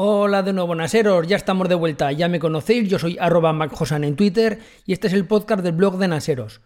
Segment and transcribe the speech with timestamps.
[0.00, 4.04] Hola de nuevo, Naseros, ya estamos de vuelta, ya me conocéis, yo soy arroba macjosan
[4.04, 6.60] en Twitter y este es el podcast del blog de Naseros.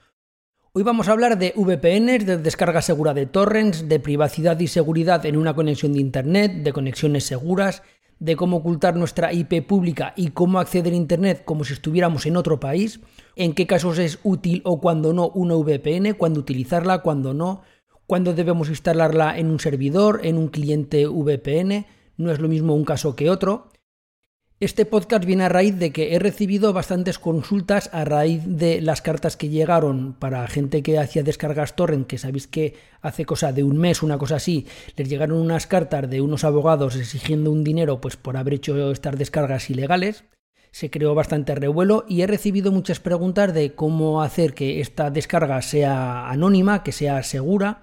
[0.74, 5.24] Hoy vamos a hablar de VPNs, de descarga segura de torrents, de privacidad y seguridad
[5.24, 7.82] en una conexión de Internet, de conexiones seguras,
[8.18, 12.36] de cómo ocultar nuestra IP pública y cómo acceder a Internet como si estuviéramos en
[12.36, 13.00] otro país,
[13.36, 17.62] en qué casos es útil o cuando no una VPN, cuándo utilizarla, cuándo no,
[18.06, 21.86] cuándo debemos instalarla en un servidor, en un cliente VPN,
[22.16, 23.72] no es lo mismo un caso que otro.
[24.62, 29.02] Este podcast viene a raíz de que he recibido bastantes consultas a raíz de las
[29.02, 33.64] cartas que llegaron para gente que hacía descargas torrent, que sabéis que hace cosa de
[33.64, 38.00] un mes, una cosa así, les llegaron unas cartas de unos abogados exigiendo un dinero
[38.00, 40.22] pues por haber hecho estas descargas ilegales.
[40.70, 45.60] Se creó bastante revuelo y he recibido muchas preguntas de cómo hacer que esta descarga
[45.60, 47.82] sea anónima, que sea segura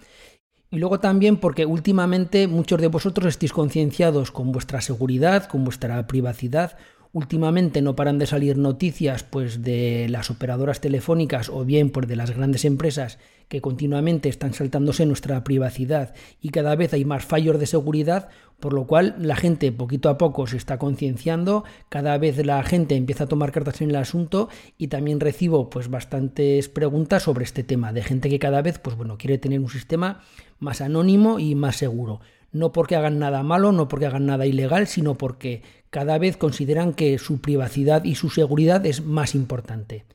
[0.72, 6.06] y luego también porque últimamente muchos de vosotros estéis concienciados con vuestra seguridad, con vuestra
[6.06, 6.78] privacidad.
[7.12, 12.16] Últimamente no paran de salir noticias pues de las operadoras telefónicas o bien por de
[12.16, 17.60] las grandes empresas que continuamente están saltándose nuestra privacidad y cada vez hay más fallos
[17.60, 22.46] de seguridad, por lo cual la gente poquito a poco se está concienciando, cada vez
[22.46, 27.24] la gente empieza a tomar cartas en el asunto y también recibo pues bastantes preguntas
[27.24, 30.22] sobre este tema de gente que cada vez pues bueno, quiere tener un sistema
[30.60, 32.22] más anónimo y más seguro.
[32.52, 36.94] No porque hagan nada malo, no porque hagan nada ilegal, sino porque cada vez consideran
[36.94, 40.06] que su privacidad y su seguridad es más importante.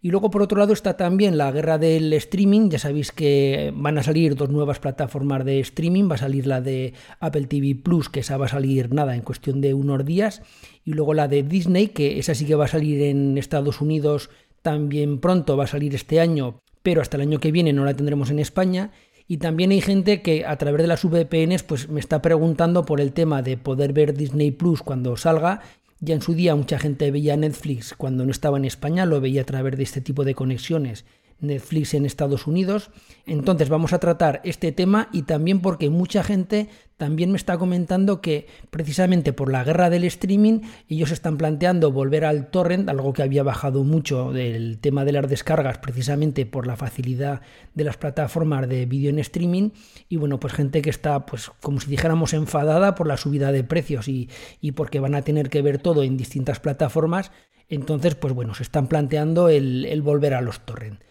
[0.00, 2.70] Y luego por otro lado está también la guerra del streaming.
[2.70, 6.08] Ya sabéis que van a salir dos nuevas plataformas de streaming.
[6.08, 9.22] Va a salir la de Apple TV Plus, que esa va a salir nada en
[9.22, 10.42] cuestión de unos días.
[10.84, 14.30] Y luego la de Disney, que esa sí que va a salir en Estados Unidos
[14.62, 17.94] también pronto, va a salir este año, pero hasta el año que viene no la
[17.94, 18.92] tendremos en España.
[19.30, 23.00] Y también hay gente que a través de las VPNs pues me está preguntando por
[23.00, 25.60] el tema de poder ver Disney Plus cuando salga.
[26.00, 29.42] Ya en su día mucha gente veía Netflix cuando no estaba en España, lo veía
[29.42, 31.04] a través de este tipo de conexiones
[31.40, 32.90] Netflix en Estados Unidos.
[33.26, 38.20] Entonces vamos a tratar este tema y también porque mucha gente también me está comentando
[38.20, 43.22] que precisamente por la guerra del streaming ellos están planteando volver al torrent, algo que
[43.22, 47.40] había bajado mucho del tema de las descargas precisamente por la facilidad
[47.74, 49.70] de las plataformas de vídeo en streaming
[50.08, 53.62] y bueno pues gente que está pues como si dijéramos enfadada por la subida de
[53.62, 54.28] precios y,
[54.60, 57.30] y porque van a tener que ver todo en distintas plataformas
[57.68, 61.07] entonces pues bueno se están planteando el, el volver a los torrent.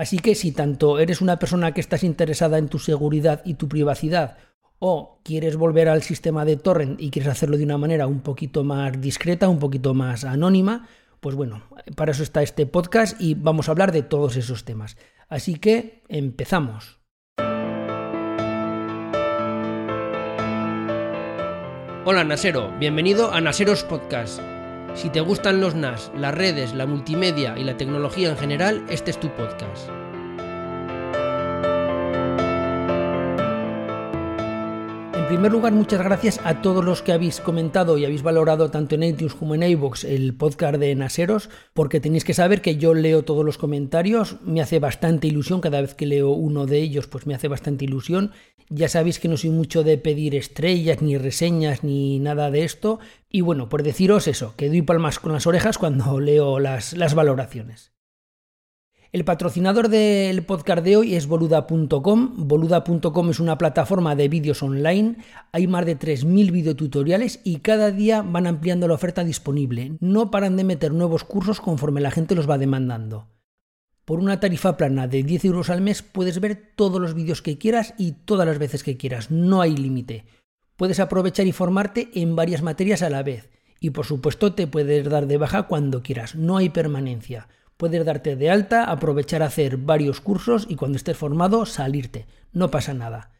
[0.00, 3.68] Así que si tanto eres una persona que estás interesada en tu seguridad y tu
[3.68, 4.38] privacidad,
[4.78, 8.64] o quieres volver al sistema de torrent y quieres hacerlo de una manera un poquito
[8.64, 10.88] más discreta, un poquito más anónima,
[11.20, 11.64] pues bueno,
[11.96, 14.96] para eso está este podcast y vamos a hablar de todos esos temas.
[15.28, 16.98] Así que empezamos.
[22.06, 24.40] Hola Nasero, bienvenido a Naseros Podcast.
[24.94, 29.10] Si te gustan los NAS, las redes, la multimedia y la tecnología en general, este
[29.10, 29.88] es tu podcast.
[35.30, 39.04] Primer lugar, muchas gracias a todos los que habéis comentado y habéis valorado tanto en
[39.04, 43.22] iTunes como en iVoox el podcast de Naseros, porque tenéis que saber que yo leo
[43.22, 47.28] todos los comentarios, me hace bastante ilusión, cada vez que leo uno de ellos, pues
[47.28, 48.32] me hace bastante ilusión.
[48.70, 52.98] Ya sabéis que no soy mucho de pedir estrellas, ni reseñas, ni nada de esto,
[53.30, 57.92] y bueno, por deciros eso, que doy palmas con las orejas cuando leo las valoraciones.
[59.12, 62.46] El patrocinador del podcast de hoy es boluda.com.
[62.46, 65.16] Boluda.com es una plataforma de vídeos online.
[65.50, 69.96] Hay más de 3.000 videotutoriales y cada día van ampliando la oferta disponible.
[69.98, 73.26] No paran de meter nuevos cursos conforme la gente los va demandando.
[74.04, 77.58] Por una tarifa plana de 10 euros al mes puedes ver todos los vídeos que
[77.58, 79.32] quieras y todas las veces que quieras.
[79.32, 80.24] No hay límite.
[80.76, 83.50] Puedes aprovechar y formarte en varias materias a la vez.
[83.80, 86.36] Y por supuesto te puedes dar de baja cuando quieras.
[86.36, 87.48] No hay permanencia.
[87.80, 92.26] Puedes darte de alta, aprovechar a hacer varios cursos y cuando estés formado salirte.
[92.52, 93.32] No pasa nada.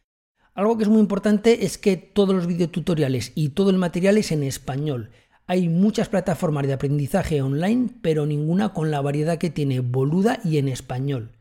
[0.55, 4.33] Algo que es muy importante es que todos los videotutoriales y todo el material es
[4.33, 5.11] en español.
[5.47, 10.56] Hay muchas plataformas de aprendizaje online, pero ninguna con la variedad que tiene Boluda y
[10.56, 11.32] en español.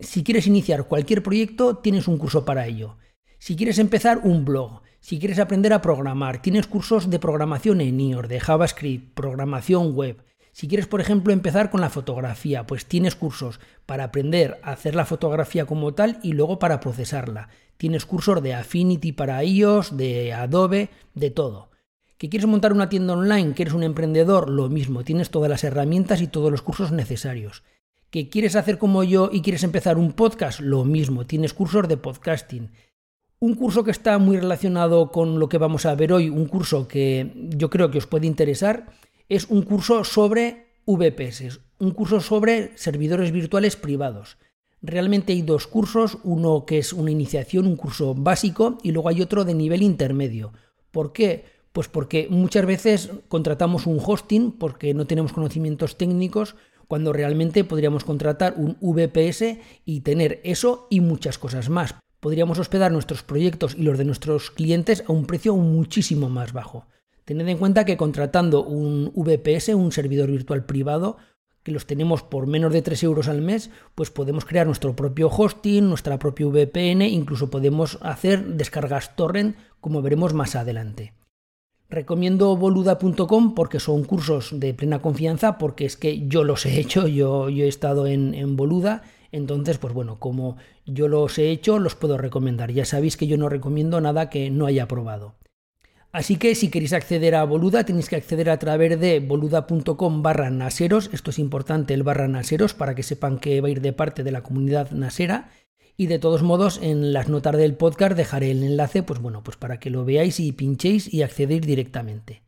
[0.00, 2.96] Si quieres iniciar cualquier proyecto, tienes un curso para ello.
[3.38, 8.00] Si quieres empezar un blog, si quieres aprender a programar, tienes cursos de programación en
[8.00, 10.24] iOS, de JavaScript, programación web.
[10.52, 14.94] Si quieres, por ejemplo, empezar con la fotografía, pues tienes cursos para aprender a hacer
[14.94, 17.48] la fotografía como tal y luego para procesarla.
[17.78, 21.70] Tienes cursos de Affinity para iOS, de Adobe, de todo.
[22.18, 23.54] ¿Que quieres montar una tienda online?
[23.54, 24.48] ¿Que eres un emprendedor?
[24.50, 27.64] Lo mismo, tienes todas las herramientas y todos los cursos necesarios.
[28.10, 30.60] ¿Que quieres hacer como yo y quieres empezar un podcast?
[30.60, 32.70] Lo mismo, tienes cursos de podcasting.
[33.40, 36.86] Un curso que está muy relacionado con lo que vamos a ver hoy, un curso
[36.86, 38.86] que yo creo que os puede interesar,
[39.28, 44.38] es un curso sobre VPS, un curso sobre servidores virtuales privados.
[44.82, 49.22] Realmente hay dos cursos, uno que es una iniciación, un curso básico, y luego hay
[49.22, 50.52] otro de nivel intermedio.
[50.90, 51.44] ¿Por qué?
[51.72, 56.56] Pues porque muchas veces contratamos un hosting porque no tenemos conocimientos técnicos,
[56.88, 61.94] cuando realmente podríamos contratar un VPS y tener eso y muchas cosas más.
[62.20, 66.86] Podríamos hospedar nuestros proyectos y los de nuestros clientes a un precio muchísimo más bajo.
[67.24, 71.16] Tened en cuenta que contratando un VPS, un servidor virtual privado,
[71.62, 75.28] que los tenemos por menos de 3 euros al mes, pues podemos crear nuestro propio
[75.28, 81.12] hosting, nuestra propia VPN, incluso podemos hacer descargas torrent, como veremos más adelante.
[81.88, 87.06] Recomiendo boluda.com porque son cursos de plena confianza, porque es que yo los he hecho,
[87.06, 91.78] yo, yo he estado en, en Boluda, entonces, pues bueno, como yo los he hecho,
[91.78, 92.70] los puedo recomendar.
[92.70, 95.34] Ya sabéis que yo no recomiendo nada que no haya probado.
[96.12, 100.50] Así que si queréis acceder a Boluda, tenéis que acceder a través de boluda.com barra
[100.50, 101.08] naseros.
[101.10, 104.22] Esto es importante, el barra naseros, para que sepan que va a ir de parte
[104.22, 105.50] de la comunidad nasera.
[105.96, 109.56] Y de todos modos, en las notas del podcast dejaré el enlace, pues bueno, pues
[109.56, 112.42] para que lo veáis y pinchéis y accedéis directamente.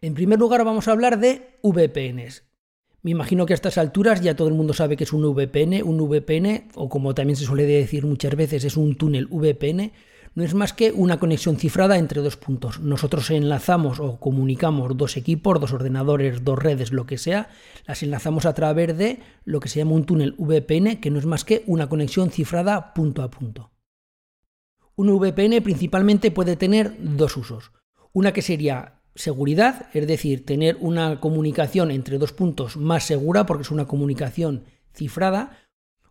[0.00, 2.44] En primer lugar, vamos a hablar de VPNs.
[3.02, 5.82] Me imagino que a estas alturas ya todo el mundo sabe que es un VPN.
[5.82, 9.92] Un VPN, o como también se suele decir muchas veces, es un túnel VPN
[10.34, 12.80] no es más que una conexión cifrada entre dos puntos.
[12.80, 17.50] Nosotros enlazamos o comunicamos dos equipos, dos ordenadores, dos redes, lo que sea,
[17.86, 21.26] las enlazamos a través de lo que se llama un túnel VPN, que no es
[21.26, 23.70] más que una conexión cifrada punto a punto.
[24.94, 27.72] Un VPN principalmente puede tener dos usos.
[28.12, 33.62] Una que sería seguridad, es decir, tener una comunicación entre dos puntos más segura porque
[33.62, 34.64] es una comunicación
[34.94, 35.58] cifrada,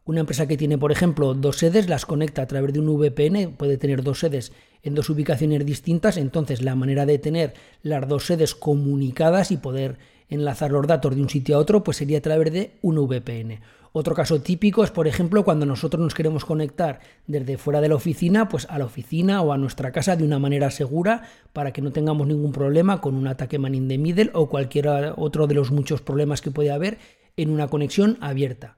[0.04, 3.54] una empresa que tiene, por ejemplo, dos sedes, las conecta a través de un VPN,
[3.56, 4.52] puede tener dos sedes
[4.82, 7.54] en dos ubicaciones distintas, entonces la manera de tener
[7.84, 11.98] las dos sedes comunicadas y poder enlazar los datos de un sitio a otro, pues
[11.98, 13.60] sería a través de un VPN.
[13.94, 17.96] Otro caso típico es, por ejemplo, cuando nosotros nos queremos conectar desde fuera de la
[17.96, 21.82] oficina, pues a la oficina o a nuestra casa de una manera segura para que
[21.82, 24.88] no tengamos ningún problema con un ataque man in the middle o cualquier
[25.18, 27.00] otro de los muchos problemas que puede haber
[27.36, 28.78] en una conexión abierta.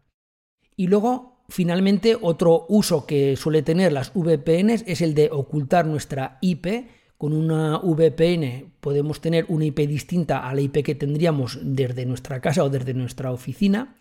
[0.75, 6.37] Y luego, finalmente, otro uso que suele tener las VPNs es el de ocultar nuestra
[6.41, 6.87] IP.
[7.17, 12.41] Con una VPN podemos tener una IP distinta a la IP que tendríamos desde nuestra
[12.41, 13.95] casa o desde nuestra oficina.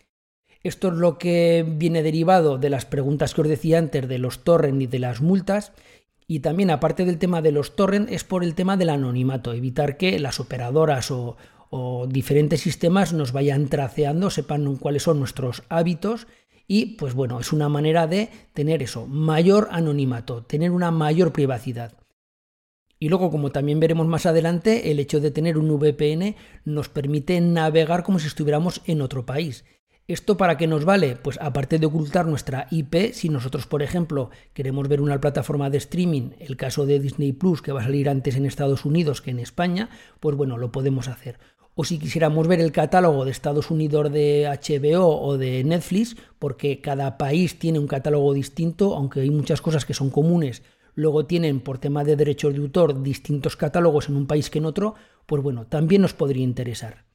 [0.63, 4.45] Esto es lo que viene derivado de las preguntas que os decía antes de los
[4.45, 5.73] torrents y de las multas.
[6.27, 9.97] Y también, aparte del tema de los torrents, es por el tema del anonimato, evitar
[9.97, 11.37] que las operadoras o,
[11.69, 16.27] o diferentes sistemas nos vayan traceando, sepan cuáles son nuestros hábitos
[16.67, 21.95] y pues bueno, es una manera de tener eso, mayor anonimato, tener una mayor privacidad.
[22.99, 27.41] Y luego, como también veremos más adelante, el hecho de tener un VPN nos permite
[27.41, 29.65] navegar como si estuviéramos en otro país.
[30.07, 31.17] ¿Esto para qué nos vale?
[31.17, 35.79] Pues aparte de ocultar nuestra IP, si nosotros, por ejemplo, queremos ver una plataforma de
[35.79, 39.31] streaming, el caso de Disney Plus, que va a salir antes en Estados Unidos que
[39.31, 41.39] en España, pues bueno, lo podemos hacer
[41.75, 46.81] o si quisiéramos ver el catálogo de Estados Unidos de HBO o de Netflix, porque
[46.81, 50.63] cada país tiene un catálogo distinto, aunque hay muchas cosas que son comunes,
[50.95, 54.67] luego tienen por tema de derechos de autor distintos catálogos en un país que en
[54.67, 54.95] otro,
[55.27, 57.07] pues bueno, también nos podría interesar.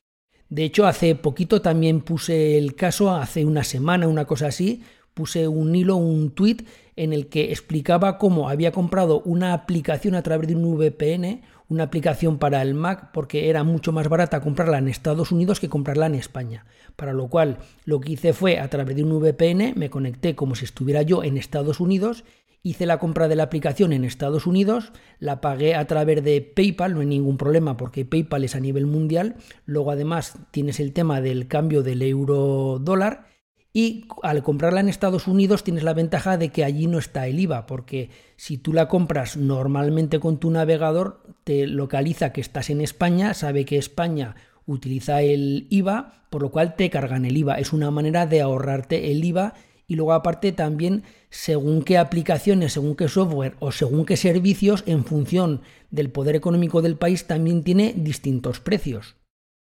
[0.50, 4.82] De hecho, hace poquito también puse el caso, hace una semana, una cosa así,
[5.14, 10.24] puse un hilo, un tweet en el que explicaba cómo había comprado una aplicación a
[10.24, 14.78] través de un VPN, una aplicación para el Mac porque era mucho más barata comprarla
[14.78, 16.66] en Estados Unidos que comprarla en España.
[16.96, 20.56] Para lo cual lo que hice fue a través de un VPN me conecté como
[20.56, 22.24] si estuviera yo en Estados Unidos,
[22.64, 26.94] hice la compra de la aplicación en Estados Unidos, la pagué a través de PayPal,
[26.94, 31.22] no hay ningún problema porque PayPal es a nivel mundial, luego además tienes el tema
[31.22, 33.37] del cambio del euro dólar
[33.74, 37.40] y al comprarla en Estados Unidos tienes la ventaja de que allí no está el
[37.40, 42.82] IVA, porque si tú la compras normalmente con tu navegador, te localiza que estás en
[42.82, 47.60] España, sabe que España utiliza el IVA, por lo cual te cargan el IVA.
[47.60, 49.54] Es una manera de ahorrarte el IVA
[49.88, 55.06] y luego aparte también según qué aplicaciones, según qué software o según qué servicios, en
[55.06, 59.17] función del poder económico del país, también tiene distintos precios.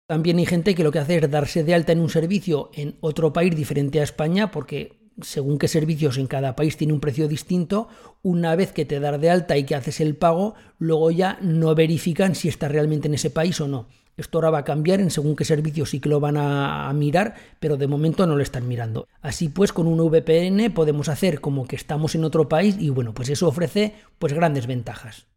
[0.08, 2.96] También hay gente que lo que hace es darse de alta en un servicio en
[3.02, 7.28] otro país diferente a España porque según qué servicios en cada país tiene un precio
[7.28, 7.88] distinto,
[8.22, 11.74] una vez que te das de alta y que haces el pago, luego ya no
[11.74, 13.88] verifican si estás realmente en ese país o no.
[14.18, 17.36] Esto ahora va a cambiar en según qué servicio sí que lo van a, mirar,
[17.60, 19.08] pero de momento no lo están mirando.
[19.22, 23.14] Así pues, con un VPN podemos hacer como que estamos en otro país y bueno,
[23.14, 25.28] pues eso ofrece pues grandes ventajas.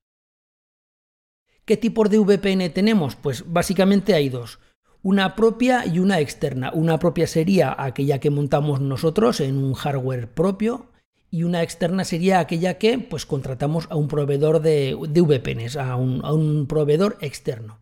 [1.68, 3.14] ¿Qué tipos de VPN tenemos?
[3.14, 4.58] Pues básicamente hay dos.
[5.02, 6.72] Una propia y una externa.
[6.72, 10.86] Una propia sería aquella que montamos nosotros en un hardware propio
[11.30, 16.66] y una externa sería aquella que pues contratamos a un proveedor de, VPNs, a un,
[16.66, 17.80] proveedor externo.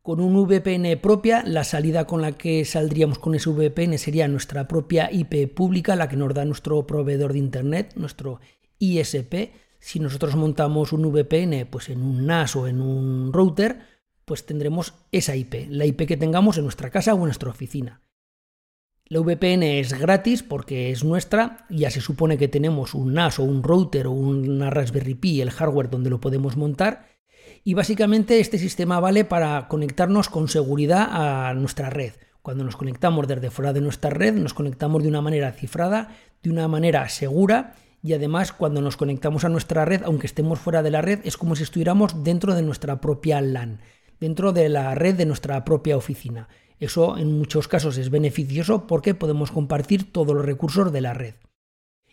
[0.00, 4.66] Con un VPN propia, la salida con la que saldríamos con ese VPN sería nuestra
[4.66, 8.40] propia IP pública, la que nos da nuestro proveedor de Internet, nuestro
[8.78, 9.52] ISP.
[9.78, 13.80] Si nosotros montamos un VPN pues en un NAS o en un router,
[14.24, 18.02] pues tendremos esa IP, la IP que tengamos en nuestra casa o en nuestra oficina.
[19.06, 23.44] La VPN es gratis porque es nuestra, ya se supone que tenemos un NAS o
[23.44, 27.06] un router o una Raspberry Pi, el hardware donde lo podemos montar,
[27.64, 32.12] y básicamente este sistema vale para conectarnos con seguridad a nuestra red.
[32.42, 36.50] Cuando nos conectamos desde fuera de nuestra red, nos conectamos de una manera cifrada, de
[36.50, 40.90] una manera segura, y además cuando nos conectamos a nuestra red, aunque estemos fuera de
[40.90, 43.80] la red, es como si estuviéramos dentro de nuestra propia LAN,
[44.20, 46.48] dentro de la red de nuestra propia oficina.
[46.80, 51.34] Eso en muchos casos es beneficioso porque podemos compartir todos los recursos de la red.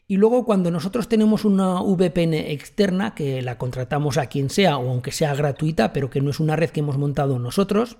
[0.08, 4.90] Y luego cuando nosotros tenemos una VPN externa, que la contratamos a quien sea o
[4.90, 7.98] aunque sea gratuita, pero que no es una red que hemos montado nosotros,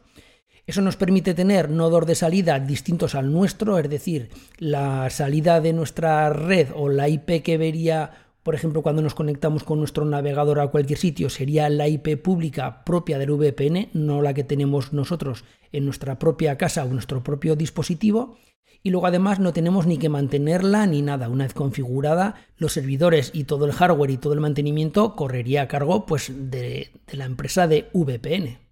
[0.68, 5.74] eso nos permite tener nodos de salida distintos al nuestro, es decir, la salida de
[5.74, 10.60] nuestra red o la IP que vería por ejemplo, cuando nos conectamos con nuestro navegador
[10.60, 15.46] a cualquier sitio, sería la IP pública propia del VPN, no la que tenemos nosotros
[15.72, 18.38] en nuestra propia casa o nuestro propio dispositivo.
[18.84, 21.28] Y luego además no tenemos ni que mantenerla ni nada.
[21.28, 25.68] Una vez configurada, los servidores y todo el hardware y todo el mantenimiento correría a
[25.68, 28.65] cargo pues, de, de la empresa de VPN.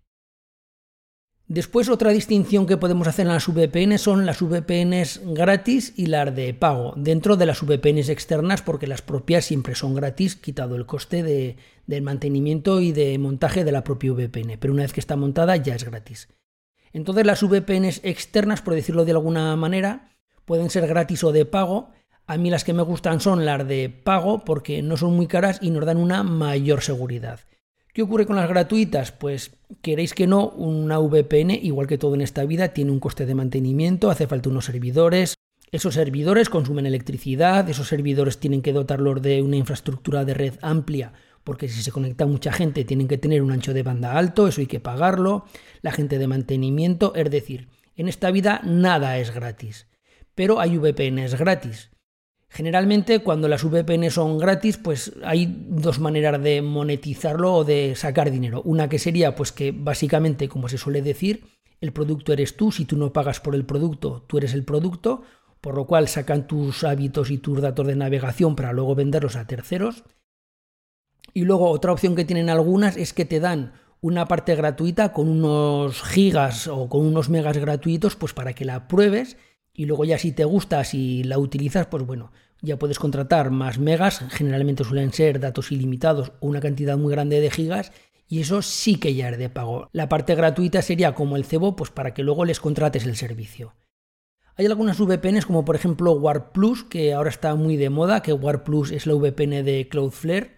[1.53, 6.35] Después otra distinción que podemos hacer en las VPN son las VPNs gratis y las
[6.35, 10.87] de pago, dentro de las VPNs externas porque las propias siempre son gratis, quitado el
[10.87, 14.99] coste de, del mantenimiento y de montaje de la propia VPN, pero una vez que
[14.99, 16.27] está montada ya es gratis.
[16.91, 20.09] Entonces las VPNs externas, por decirlo de alguna manera,
[20.45, 21.91] pueden ser gratis o de pago.
[22.25, 25.59] A mí las que me gustan son las de pago porque no son muy caras
[25.61, 27.41] y nos dan una mayor seguridad.
[27.93, 29.11] ¿Qué ocurre con las gratuitas?
[29.11, 29.51] Pues
[29.83, 33.35] queréis que no, una VPN, igual que todo en esta vida, tiene un coste de
[33.35, 35.35] mantenimiento, hace falta unos servidores.
[35.71, 41.13] Esos servidores consumen electricidad, esos servidores tienen que dotarlos de una infraestructura de red amplia,
[41.43, 44.61] porque si se conecta mucha gente tienen que tener un ancho de banda alto, eso
[44.61, 45.45] hay que pagarlo,
[45.83, 49.85] la gente de mantenimiento, es decir, en esta vida nada es gratis.
[50.33, 51.92] Pero hay VPNs gratis.
[52.53, 58.29] Generalmente cuando las VPN son gratis, pues hay dos maneras de monetizarlo o de sacar
[58.29, 58.61] dinero.
[58.63, 61.47] Una que sería pues que básicamente, como se suele decir,
[61.81, 65.23] el producto eres tú, si tú no pagas por el producto, tú eres el producto,
[65.61, 69.47] por lo cual sacan tus hábitos y tus datos de navegación para luego venderlos a
[69.47, 70.03] terceros.
[71.33, 75.27] Y luego otra opción que tienen algunas es que te dan una parte gratuita con
[75.27, 79.37] unos gigas o con unos megas gratuitos, pues para que la pruebes
[79.73, 82.31] y luego ya si te gusta, si la utilizas, pues bueno,
[82.63, 87.41] ya puedes contratar más megas, generalmente suelen ser datos ilimitados o una cantidad muy grande
[87.41, 87.91] de gigas,
[88.27, 89.89] y eso sí que ya es de pago.
[89.91, 93.75] La parte gratuita sería como el cebo, pues para que luego les contrates el servicio.
[94.55, 98.33] Hay algunas VPNs como por ejemplo Warp Plus, que ahora está muy de moda, que
[98.33, 100.51] Warp Plus es la VPN de Cloudflare.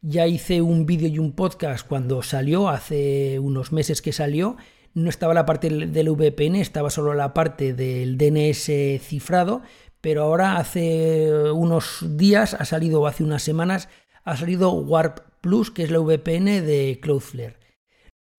[0.00, 4.56] Ya hice un vídeo y un podcast cuando salió, hace unos meses que salió,
[4.94, 9.62] no estaba la parte del VPN, estaba solo la parte del DNS cifrado,
[10.02, 13.88] pero ahora hace unos días ha salido, o hace unas semanas,
[14.24, 17.56] ha salido Warp Plus, que es la VPN de Cloudflare.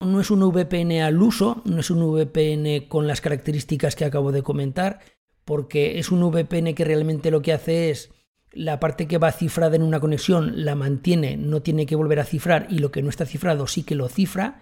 [0.01, 4.33] No es un VPN al uso, no es un VPN con las características que acabo
[4.33, 4.99] de comentar,
[5.45, 8.11] porque es un VPN que realmente lo que hace es
[8.51, 12.25] la parte que va cifrada en una conexión la mantiene, no tiene que volver a
[12.25, 14.61] cifrar y lo que no está cifrado sí que lo cifra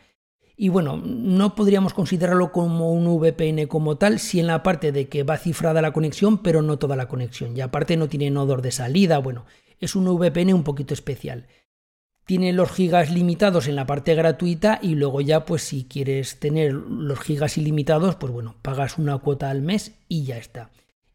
[0.58, 5.08] y bueno, no podríamos considerarlo como un VPN como tal, si en la parte de
[5.08, 7.56] que va cifrada la conexión, pero no toda la conexión.
[7.58, 9.46] Y aparte no tiene nodos de salida, bueno,
[9.80, 11.48] es un VPN un poquito especial.
[12.26, 16.74] Tiene los gigas limitados en la parte gratuita y luego ya pues si quieres tener
[16.74, 20.70] los gigas ilimitados, pues bueno, pagas una cuota al mes y ya está.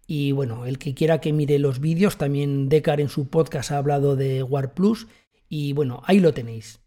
[0.06, 3.78] Y bueno, el que quiera que mire los vídeos, también Decar en su podcast ha
[3.78, 5.06] hablado de War Plus
[5.48, 6.80] y bueno, ahí lo tenéis.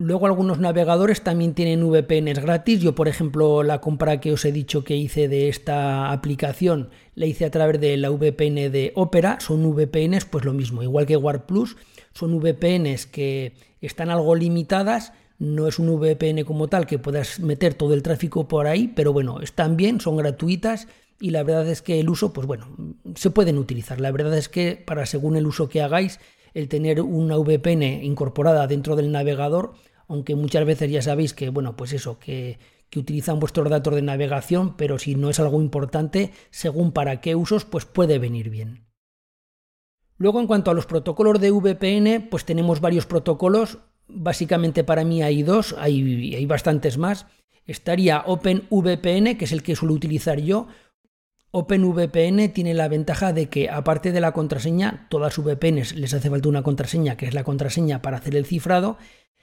[0.00, 2.80] Luego algunos navegadores también tienen VPNs gratis.
[2.80, 7.26] Yo, por ejemplo, la compra que os he dicho que hice de esta aplicación la
[7.26, 9.36] hice a través de la VPN de Opera.
[9.40, 11.76] Son VPNs, pues lo mismo, igual que War Plus,
[12.14, 13.52] son VPNs que
[13.82, 18.48] están algo limitadas, no es un VPN como tal que puedas meter todo el tráfico
[18.48, 20.88] por ahí, pero bueno, están bien, son gratuitas
[21.20, 22.74] y la verdad es que el uso, pues bueno,
[23.16, 24.00] se pueden utilizar.
[24.00, 26.20] La verdad es que para según el uso que hagáis,
[26.54, 29.74] el tener una VPN incorporada dentro del navegador,
[30.10, 32.58] aunque muchas veces ya sabéis que, bueno, pues eso, que,
[32.96, 37.64] utilizan vuestros datos de navegación, pero si no es algo importante, según para qué usos,
[37.64, 38.88] pues puede venir bien.
[40.16, 43.78] Luego, en cuanto a los protocolos de VPN, pues tenemos varios protocolos.
[44.08, 47.26] Básicamente para mí hay dos, hay, hay bastantes más.
[47.64, 50.66] Estaría OpenVPN, que es el que suelo utilizar yo,
[51.52, 56.48] OpenVPN tiene la ventaja de que, aparte de la contraseña, todas VPNs les hace falta
[56.48, 58.98] una contraseña, que es la contraseña para hacer el cifrado,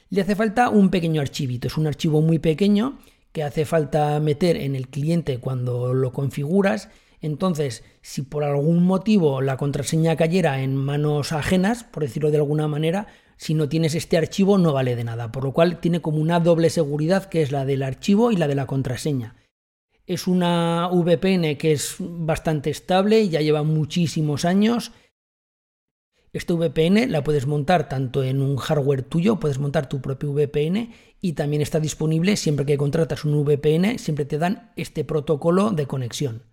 [0.09, 1.67] le hace falta un pequeño archivito.
[1.67, 2.99] Es un archivo muy pequeño
[3.31, 6.89] que hace falta meter en el cliente cuando lo configuras.
[7.21, 12.67] Entonces, si por algún motivo la contraseña cayera en manos ajenas, por decirlo de alguna
[12.67, 16.17] manera, si no tienes este archivo no vale de nada, por lo cual tiene como
[16.19, 19.35] una doble seguridad que es la del archivo y la de la contraseña.
[20.05, 24.93] Es una VPN que es bastante estable, ya lleva muchísimos años.
[26.34, 30.93] Esta VPN la puedes montar tanto en un hardware tuyo, puedes montar tu propio VPN
[31.22, 35.88] y también está disponible siempre que contratas un VPN, siempre te dan este protocolo de
[35.88, 36.43] conexión.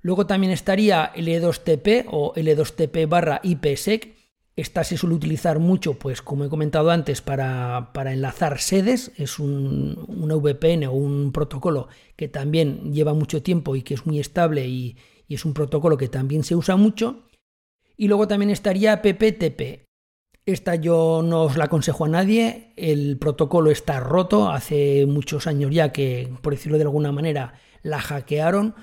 [0.00, 4.14] Luego también estaría L2TP o L2TP barra IPsec,
[4.56, 9.10] esta se suele utilizar mucho, pues como he comentado antes, para, enlazar sedes.
[9.16, 14.06] Es un, una VPN o un protocolo que también lleva mucho tiempo y que es
[14.06, 14.96] muy estable y
[15.28, 17.24] es un protocolo que también se usa mucho.
[17.96, 19.84] Y luego también estaría PPTP.
[20.46, 22.72] Esta yo no os la aconsejo a nadie.
[22.76, 24.50] El protocolo está roto.
[24.50, 28.74] Hace muchos años ya que, por decirlo de alguna manera, la hackearon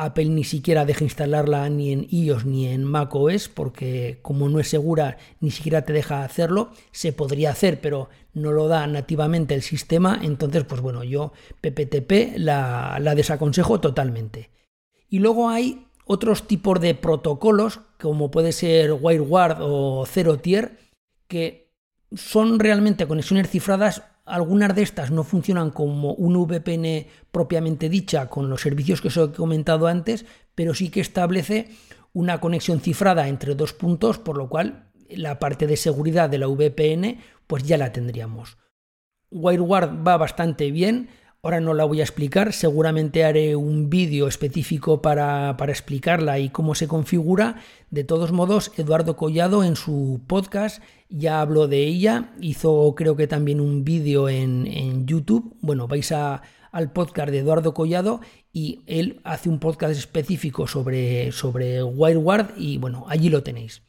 [0.00, 4.68] Apple ni siquiera deja instalarla ni en iOS ni en macOS porque como no es
[4.68, 6.70] segura ni siquiera te deja hacerlo.
[6.90, 10.18] Se podría hacer pero no lo da nativamente el sistema.
[10.22, 14.50] Entonces pues bueno yo PPTP la, la desaconsejo totalmente.
[15.10, 20.78] Y luego hay otros tipos de protocolos como puede ser WireGuard o Zero Tier
[21.28, 21.70] que
[22.14, 28.48] son realmente conexiones cifradas algunas de estas no funcionan como un VPN propiamente dicha con
[28.48, 31.68] los servicios que os he comentado antes, pero sí que establece
[32.12, 36.46] una conexión cifrada entre dos puntos, por lo cual la parte de seguridad de la
[36.46, 38.58] VPN pues ya la tendríamos.
[39.30, 41.08] WireGuard va bastante bien,
[41.42, 46.74] Ahora no la voy a explicar, seguramente haré un vídeo específico para, explicarla y cómo
[46.74, 47.62] se configura.
[47.88, 53.26] De todos modos, Eduardo Collado en su podcast ya habló de ella, hizo creo que
[53.26, 55.56] también un vídeo en, YouTube.
[55.62, 58.20] Bueno, vais a, al podcast de Eduardo Collado
[58.52, 63.82] y él hace un podcast específico sobre, sobre WireGuard y bueno, allí lo tenéis.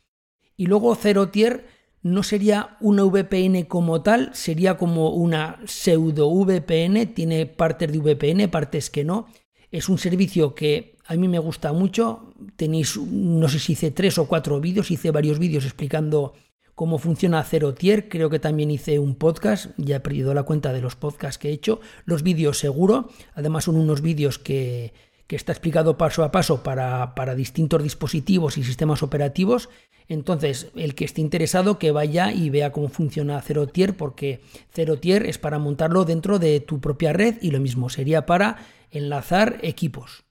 [0.55, 1.65] Y luego Zero Tier
[2.03, 8.49] no sería una VPN como tal, sería como una pseudo VPN, tiene partes de VPN,
[8.49, 9.27] partes que no.
[9.69, 12.33] Es un servicio que a mí me gusta mucho.
[12.55, 16.33] Tenéis, no sé si hice tres o cuatro vídeos, hice varios vídeos explicando
[16.73, 18.09] cómo funciona Zero Tier.
[18.09, 21.49] Creo que también hice un podcast, ya he perdido la cuenta de los podcasts que
[21.49, 21.79] he hecho.
[22.05, 24.93] Los vídeos seguro, además son unos vídeos que,
[25.31, 29.69] que está explicado paso a paso para, para, distintos dispositivos y sistemas operativos.
[30.09, 34.41] Entonces, el que esté interesado que vaya y vea cómo funciona Zero Tier, porque
[34.73, 38.57] Zero Tier es para montarlo dentro de tu propia red y lo mismo sería para
[38.89, 40.25] enlazar equipos.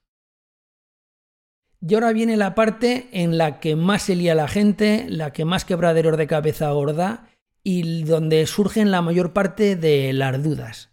[1.81, 5.45] Y ahora viene la parte en la que más se lía la gente, la que
[5.45, 7.27] más quebraderos de cabeza gorda
[7.63, 10.90] y donde surgen la mayor parte de las dudas.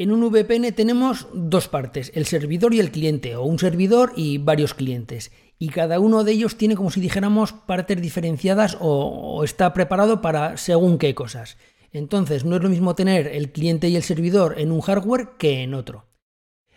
[0.00, 4.38] En un VPN tenemos dos partes, el servidor y el cliente, o un servidor y
[4.38, 5.32] varios clientes.
[5.58, 10.56] Y cada uno de ellos tiene, como si dijéramos, partes diferenciadas o, está preparado para
[10.56, 11.56] según qué cosas.
[11.90, 15.64] Entonces, no es lo mismo tener el cliente y el servidor en un hardware que
[15.64, 16.06] en otro.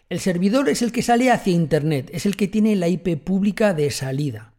[0.10, 3.76] El servidor es el que sale hacia Internet, es el que tiene la IP pública
[3.76, 4.56] de salida.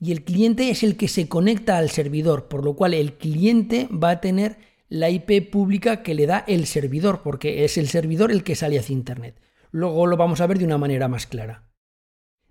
[0.00, 3.88] Y el cliente es el que se conecta al servidor, por lo cual el cliente
[3.92, 4.56] va a tener
[4.90, 8.76] la IP pública que le da el servidor, porque es el servidor el que sale
[8.76, 9.40] hacia Internet.
[9.70, 11.70] Luego lo vamos a ver de una manera más clara.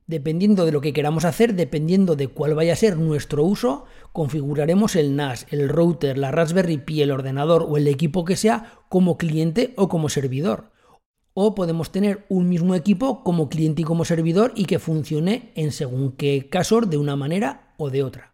[0.07, 4.95] Dependiendo de lo que queramos hacer, dependiendo de cuál vaya a ser nuestro uso, configuraremos
[4.95, 9.17] el NAS, el router, la Raspberry Pi, el ordenador o el equipo que sea como
[9.17, 10.71] cliente o como servidor.
[11.33, 15.73] O podemos tener un mismo equipo como cliente y como servidor y que funcione en
[15.73, 18.28] según qué casos de una manera o de otra.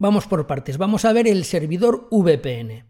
[0.00, 0.78] Vamos por partes.
[0.78, 2.84] Vamos a ver el servidor VPN.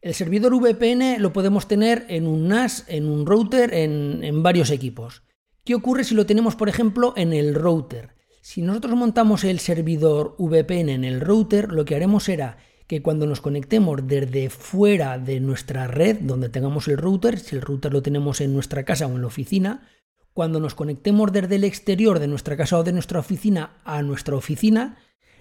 [0.00, 5.22] El servidor VPN lo podemos tener en un NAS, en un router, en, varios equipos.
[5.64, 8.16] ¿Qué ocurre si lo tenemos, por ejemplo, en el router?
[8.40, 13.26] Si nosotros montamos el servidor VPN en el router, lo que haremos será que cuando
[13.26, 18.02] nos conectemos desde fuera de nuestra red, donde tengamos el router, si el router lo
[18.02, 19.88] tenemos en nuestra casa o en la oficina,
[20.32, 24.36] cuando nos conectemos desde el exterior de nuestra casa o de nuestra oficina a nuestra
[24.36, 24.96] oficina,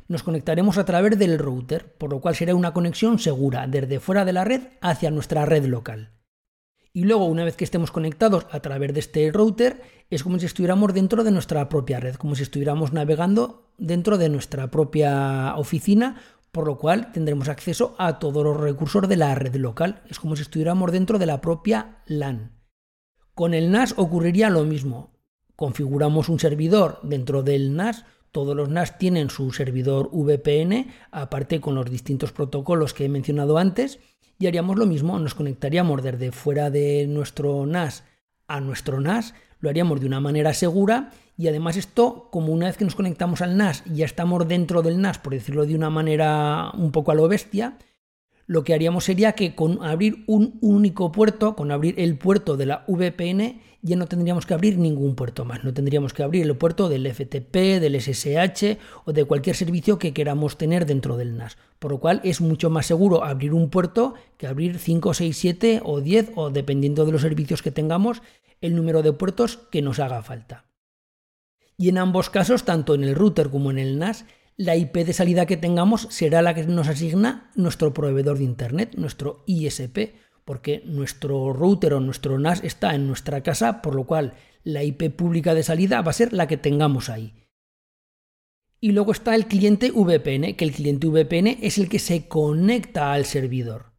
[0.07, 4.25] nos conectaremos a través del router, por lo cual será una conexión segura desde fuera
[4.25, 6.11] de la red hacia nuestra red local.
[6.93, 10.45] Y luego, una vez que estemos conectados a través de este router, es como si
[10.45, 16.15] estuviéramos dentro de nuestra propia red, como si estuviéramos navegando dentro de nuestra propia oficina
[16.57, 20.01] por lo cual tendremos acceso a todos los recursos de la red local.
[20.09, 22.57] Es como si estuviéramos dentro de la propia LAN.
[23.35, 25.11] Con el NAS ocurriría lo mismo.
[25.55, 28.05] Configuramos un servidor dentro del NAS,
[28.37, 33.57] todos los NAS tienen su servidor VPN, aparte con los distintos protocolos que he mencionado
[33.57, 33.97] antes,
[34.37, 38.03] y haríamos lo mismo, nos conectaríamos desde fuera de nuestro NAS
[38.47, 42.77] a nuestro NAS, lo haríamos de una manera segura y además esto, como una vez
[42.77, 45.89] que nos conectamos al NAS y ya estamos dentro del NAS, por decirlo de una
[45.89, 47.79] manera un poco a lo bestia,
[48.45, 52.67] lo que haríamos sería que con abrir un único puerto, con abrir el puerto de
[52.67, 55.63] la VPN, ya no tendríamos que abrir ningún puerto más.
[55.63, 60.13] No tendríamos que abrir el puerto del FTP, del SSH o de cualquier servicio que
[60.13, 61.57] queramos tener dentro del NAS.
[61.79, 65.81] Por lo cual es mucho más seguro abrir un puerto que abrir 5, 6, 7
[65.83, 68.21] o 10 o dependiendo de los servicios que tengamos,
[68.61, 70.65] el número de puertos que nos haga falta.
[71.77, 74.25] Y en ambos casos, tanto en el router como en el NAS,
[74.57, 78.95] la IP de salida que tengamos será la que nos asigna nuestro proveedor de Internet,
[78.97, 80.15] nuestro ISP,
[80.47, 85.13] porque nuestro router o nuestro NAS está en nuestra casa, por lo cual la IP
[85.13, 87.33] pública de salida va a ser la que tengamos ahí.
[88.79, 93.11] Y luego está el cliente VPN, que el cliente VPN es el que se conecta
[93.11, 93.91] al servidor.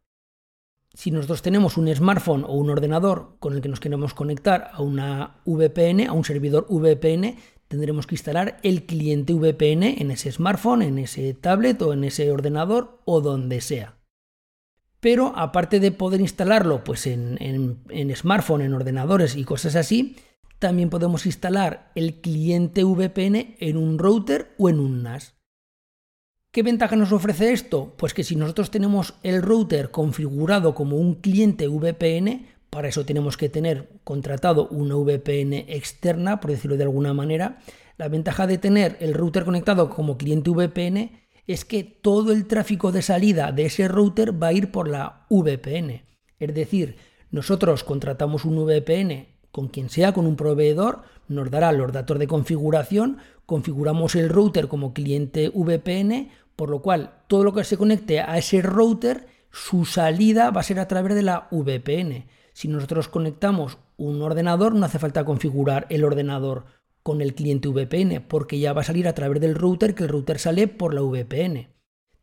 [0.91, 4.81] Si nosotros tenemos un smartphone o un ordenador con el que nos queremos conectar a
[4.81, 7.35] una VPN, a un servidor VPN,
[7.67, 12.31] tendremos que instalar el cliente VPN en ese smartphone, en ese tablet o en ese
[12.31, 13.98] ordenador o donde sea.
[14.99, 20.17] Pero aparte de poder instalarlo pues en, en, smartphone, en ordenadores y cosas así,
[20.59, 25.35] también podemos instalar el cliente VPN en un router o en un NAS.
[26.51, 27.93] ¿Qué ventaja nos ofrece esto?
[27.97, 33.37] Pues que si nosotros tenemos el router configurado como un cliente VPN, para eso tenemos
[33.37, 37.59] que tener contratado una VPN externa, por decirlo de alguna manera.
[37.97, 41.11] La ventaja de tener el router conectado como cliente VPN
[41.49, 45.25] es que todo el tráfico de salida de ese router va a ir por la
[45.31, 46.03] VPN.
[46.37, 46.97] Es decir,
[47.31, 52.27] nosotros contratamos un VPN con quien sea, con un proveedor, nos dará los datos de
[52.27, 58.19] configuración, configuramos el router como cliente VPN, por lo cual todo lo que se conecte
[58.19, 62.27] a ese router, su salida va a ser a través de la VPN.
[62.53, 66.65] Si nosotros conectamos un ordenador, no hace falta configurar el ordenador
[67.09, 70.09] con el cliente VPN, porque ya va a salir a través del router, que el
[70.09, 71.69] router sale por la VPN.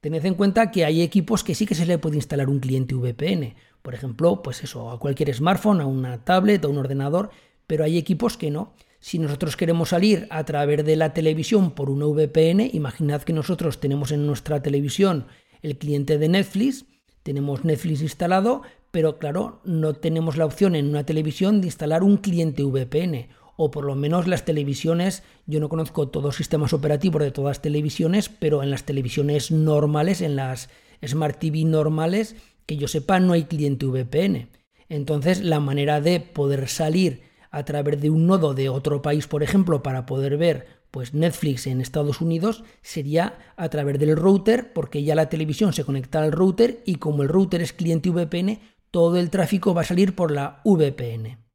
[0.00, 2.94] Tened en cuenta que hay equipos que sí que se le puede instalar un cliente
[2.94, 3.56] VPN.
[3.82, 7.30] Por ejemplo, pues eso, a cualquier smartphone, a una tablet, a un ordenador,
[7.66, 8.74] pero hay equipos que no.
[9.00, 13.80] Si nosotros queremos salir a través de la televisión por una VPN, imaginad que nosotros
[13.80, 15.26] tenemos en nuestra televisión
[15.62, 16.84] el cliente de Netflix,
[17.24, 22.18] tenemos Netflix instalado, pero claro, no tenemos la opción en una televisión de instalar un
[22.18, 27.22] cliente VPN, o por lo menos las televisiones, yo no conozco todos los sistemas operativos
[27.22, 30.68] de todas las televisiones, pero en las televisiones normales, en las
[31.04, 34.48] Smart TV normales, que yo sepa, no hay cliente VPN.
[34.88, 39.42] Entonces, la manera de poder salir a través de un nodo de otro país, por
[39.42, 45.02] ejemplo, para poder ver pues Netflix en Estados Unidos sería a través del router, porque
[45.02, 49.18] ya la televisión se conecta al router y como el router es cliente VPN, todo
[49.18, 51.45] el tráfico va a salir por la VPN.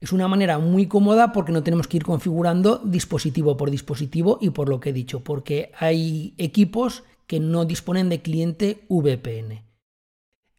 [0.00, 4.50] Es una manera muy cómoda porque no tenemos que ir configurando dispositivo por dispositivo y
[4.50, 9.64] por lo que he dicho, porque hay equipos que no disponen de cliente VPN.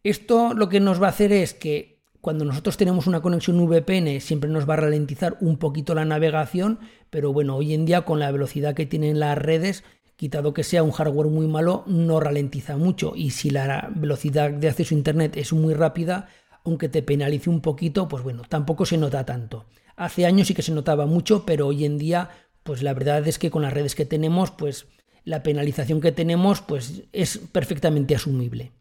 [0.02, 4.20] Esto lo que nos va a hacer es que cuando nosotros tenemos una conexión VPN
[4.20, 8.18] siempre nos va a ralentizar un poquito la navegación, pero bueno, hoy en día con
[8.18, 9.84] la velocidad que tienen las redes
[10.20, 13.14] quitado que sea un hardware muy malo, no ralentiza mucho.
[13.16, 16.28] Y si la velocidad de acceso a Internet es muy rápida,
[16.64, 19.66] aunque te penalice un poquito, pues bueno, tampoco se nota tanto.
[19.96, 22.30] Hace años sí que se notaba mucho, pero hoy en día,
[22.62, 24.86] pues la verdad es que con las redes que tenemos, pues
[25.24, 28.72] la penalización que tenemos, pues es perfectamente asumible.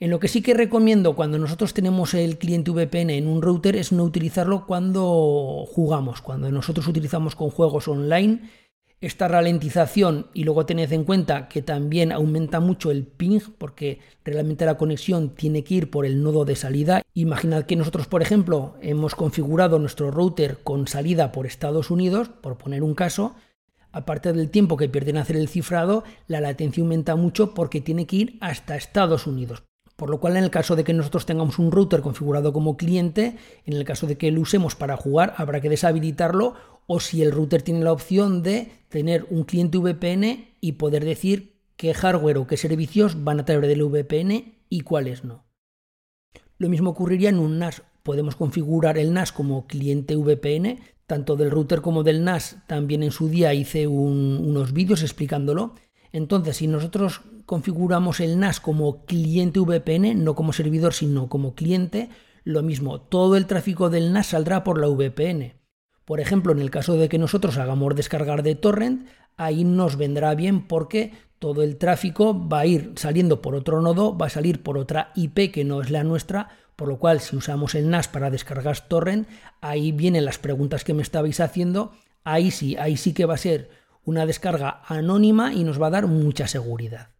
[0.00, 3.76] En lo que sí que recomiendo cuando nosotros tenemos el cliente VPN en un router
[3.76, 8.50] es no utilizarlo cuando jugamos, cuando nosotros utilizamos con juegos online
[9.06, 14.64] esta ralentización y luego tened en cuenta que también aumenta mucho el ping porque realmente
[14.64, 17.02] la conexión tiene que ir por el nodo de salida.
[17.12, 22.56] Imaginad que nosotros, por ejemplo, hemos configurado nuestro router con salida por Estados Unidos, por
[22.56, 23.34] poner un caso,
[23.92, 28.06] aparte del tiempo que pierde en hacer el cifrado, la latencia aumenta mucho porque tiene
[28.06, 29.62] que ir hasta Estados Unidos.
[29.96, 33.36] Por lo cual, en el caso de que nosotros tengamos un router configurado como cliente,
[33.64, 36.54] en el caso de que lo usemos para jugar, habrá que deshabilitarlo
[36.86, 41.54] o si el router tiene la opción de tener un cliente VPN y poder decir
[41.76, 45.44] qué hardware o qué servicios van a través del VPN y cuáles no.
[46.58, 47.82] Lo mismo ocurriría en un NAS.
[48.02, 52.58] Podemos configurar el NAS como cliente VPN, tanto del router como del NAS.
[52.66, 55.74] También en su día hice unos vídeos explicándolo.
[56.12, 62.08] Entonces, si nosotros configuramos el NAS como cliente VPN, no como servidor, sino como cliente,
[62.44, 65.54] lo mismo, todo el tráfico del NAS saldrá por la VPN.
[66.04, 70.34] Por ejemplo, en el caso de que nosotros hagamos descargar de torrent, ahí nos vendrá
[70.34, 74.62] bien porque todo el tráfico va a ir saliendo por otro nodo, va a salir
[74.62, 78.08] por otra IP que no es la nuestra, por lo cual si usamos el NAS
[78.08, 79.28] para descargar torrent,
[79.60, 81.92] ahí vienen las preguntas que me estabais haciendo,
[82.24, 83.70] ahí sí, ahí sí que va a ser
[84.04, 87.13] una descarga anónima y nos va a dar mucha seguridad.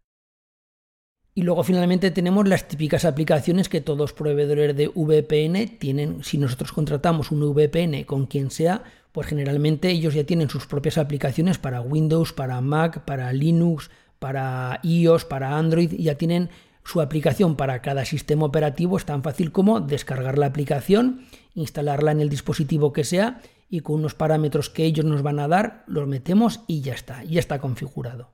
[1.37, 6.23] Y luego finalmente tenemos las típicas aplicaciones que todos proveedores de VPN tienen.
[6.23, 10.97] Si nosotros contratamos un VPN con quien sea, pues generalmente ellos ya tienen sus propias
[10.97, 16.51] aplicaciones para Windows, para Mac, para Linux, para iOS, para Android, ya tienen
[16.85, 18.97] su aplicación para cada sistema operativo.
[18.97, 23.97] Es tan fácil como descargar la aplicación, instalarla en el dispositivo que sea y con
[23.97, 27.59] unos parámetros que ellos nos van a dar, los metemos y ya está, ya está
[27.59, 28.31] configurado.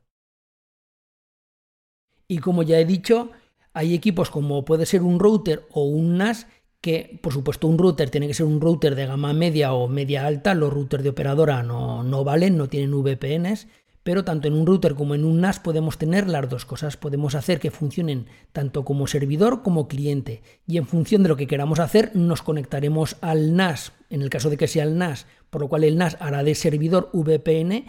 [2.31, 3.33] Y como ya he dicho,
[3.73, 6.47] hay equipos como puede ser un router o un NAS,
[6.81, 10.27] que por supuesto un router tiene que ser un router de gama media o media
[10.27, 13.67] alta, los routers de operadora no, no valen, no tienen VPNs,
[14.05, 16.97] pero tanto en un router como en un NAS podemos tener las dos cosas.
[16.97, 20.45] Podemos hacer que funcionen tanto como servidor como cliente.
[20.69, 24.51] Y en función de lo que queramos hacer, nos conectaremos al NAS, en el caso
[24.51, 27.87] de que sea el NAS, por lo cual el NAS hará de servidor VPN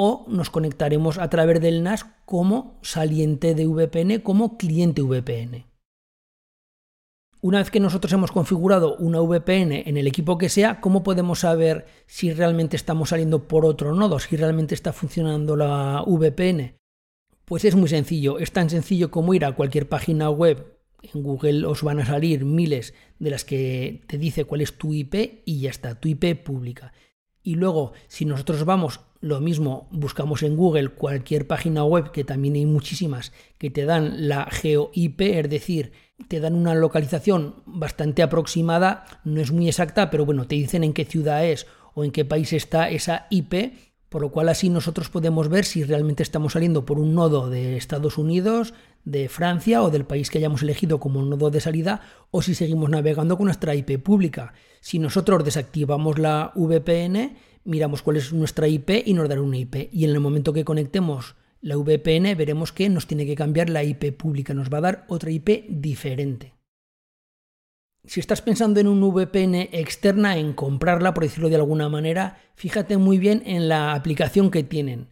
[0.00, 5.66] o nos conectaremos a través del NAS como saliente de VPN, como cliente VPN.
[7.40, 11.40] Una vez que nosotros hemos configurado una VPN en el equipo que sea, ¿cómo podemos
[11.40, 16.76] saber si realmente estamos saliendo por otro nodo, si realmente está funcionando la VPN?
[17.44, 20.78] Pues es muy sencillo, es tan sencillo como ir a cualquier página web.
[21.02, 24.94] En Google os van a salir miles de las que te dice cuál es tu
[24.94, 26.92] IP y ya está, tu IP pública.
[27.42, 32.54] Y luego, si nosotros vamos, lo mismo, buscamos en Google cualquier página web, que también
[32.54, 35.92] hay muchísimas, que te dan la geo-IP, es decir,
[36.28, 40.92] te dan una localización bastante aproximada, no es muy exacta, pero bueno, te dicen en
[40.92, 43.72] qué ciudad es o en qué país está esa IP,
[44.08, 47.76] por lo cual así nosotros podemos ver si realmente estamos saliendo por un nodo de
[47.76, 48.72] Estados Unidos,
[49.04, 52.00] de Francia o del país que hayamos elegido como nodo de salida
[52.30, 54.54] o si seguimos navegando con nuestra IP pública.
[54.80, 59.88] Si nosotros desactivamos la VPN, miramos cuál es nuestra IP y nos dará una IP.
[59.92, 63.84] Y en el momento que conectemos la VPN, veremos que nos tiene que cambiar la
[63.84, 66.54] IP pública, nos va a dar otra IP diferente.
[68.04, 72.96] Si estás pensando en un VPN externa, en comprarla, por decirlo de alguna manera, fíjate
[72.96, 75.08] muy bien en la aplicación que tienen.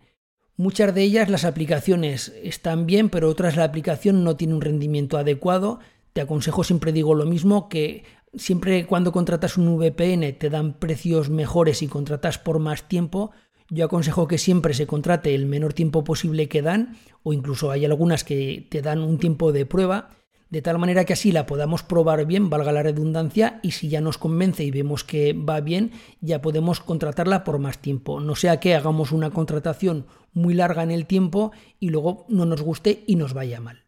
[0.56, 5.18] Muchas de ellas las aplicaciones están bien, pero otras la aplicación no tiene un rendimiento
[5.18, 5.80] adecuado.
[6.14, 8.04] Te aconsejo, siempre digo lo mismo, que
[8.36, 13.32] siempre cuando contratas un VPN te dan precios mejores y contratas por más tiempo.
[13.68, 17.84] Yo aconsejo que siempre se contrate el menor tiempo posible que dan, o incluso hay
[17.84, 20.10] algunas que te dan un tiempo de prueba,
[20.50, 24.00] de tal manera que así la podamos probar bien, valga la redundancia, y si ya
[24.00, 28.20] nos convence y vemos que va bien, ya podemos contratarla por más tiempo.
[28.20, 32.62] No sea que hagamos una contratación muy larga en el tiempo y luego no nos
[32.62, 33.86] guste y nos vaya mal.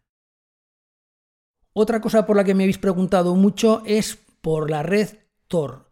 [1.71, 5.09] Otra cosa por la que me habéis preguntado mucho es por la red
[5.47, 5.91] Tor.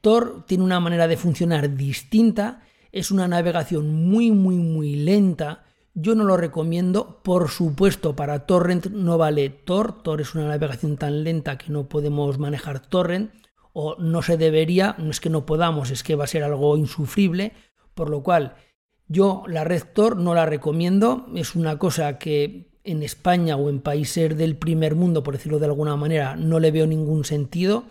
[0.00, 5.64] Tor tiene una manera de funcionar distinta, es una navegación muy muy muy lenta.
[5.94, 10.02] Yo no lo recomiendo, por supuesto, para torrent no vale Tor.
[10.02, 13.32] Tor es una navegación tan lenta que no podemos manejar torrent
[13.72, 16.76] o no se debería, no es que no podamos, es que va a ser algo
[16.76, 17.52] insufrible,
[17.94, 18.56] por lo cual
[19.08, 23.80] yo la red Tor no la recomiendo, es una cosa que en España o en
[23.80, 27.84] países del primer mundo, por decirlo de alguna manera, no le veo ningún sentido.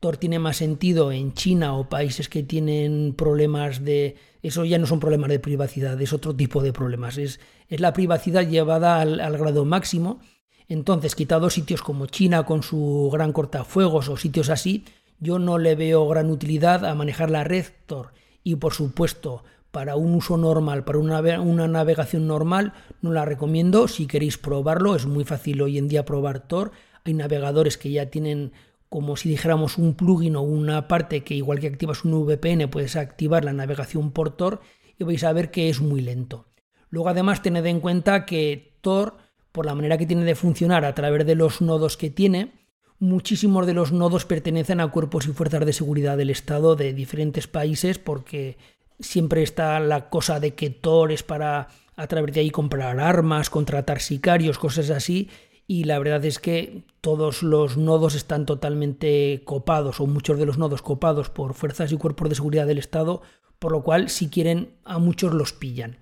[0.00, 4.16] Tor tiene más sentido en China o países que tienen problemas de...
[4.42, 7.18] Eso ya no son problemas de privacidad, es otro tipo de problemas.
[7.18, 10.20] Es, es la privacidad llevada al, al grado máximo.
[10.68, 14.84] Entonces, quitado sitios como China con su gran cortafuegos o sitios así,
[15.18, 18.12] yo no le veo gran utilidad a manejar la red Tor.
[18.42, 23.88] Y por supuesto, para un uso normal, para una, navegación normal, no la recomiendo.
[23.88, 26.72] Si queréis probarlo, es muy fácil hoy en día probar Tor.
[27.04, 28.52] Hay navegadores que ya tienen
[28.88, 32.96] como si dijéramos un plugin o una parte que igual que activas un VPN puedes
[32.96, 34.60] activar la navegación por Tor
[34.98, 36.46] y vais a ver que es muy lento.
[36.88, 39.16] Luego además tened en cuenta que Tor,
[39.52, 42.52] por la manera que tiene de funcionar a través de los nodos que tiene,
[42.98, 47.46] muchísimos de los nodos pertenecen a cuerpos y fuerzas de seguridad del Estado de diferentes
[47.46, 48.58] países porque
[49.00, 53.50] siempre está la cosa de que Tor es para a través de ahí comprar armas,
[53.50, 55.28] contratar sicarios, cosas así,
[55.66, 60.58] y la verdad es que todos los nodos están totalmente copados, o muchos de los
[60.58, 63.22] nodos copados por fuerzas y cuerpos de seguridad del Estado,
[63.58, 65.98] por lo cual si quieren a muchos los pillan.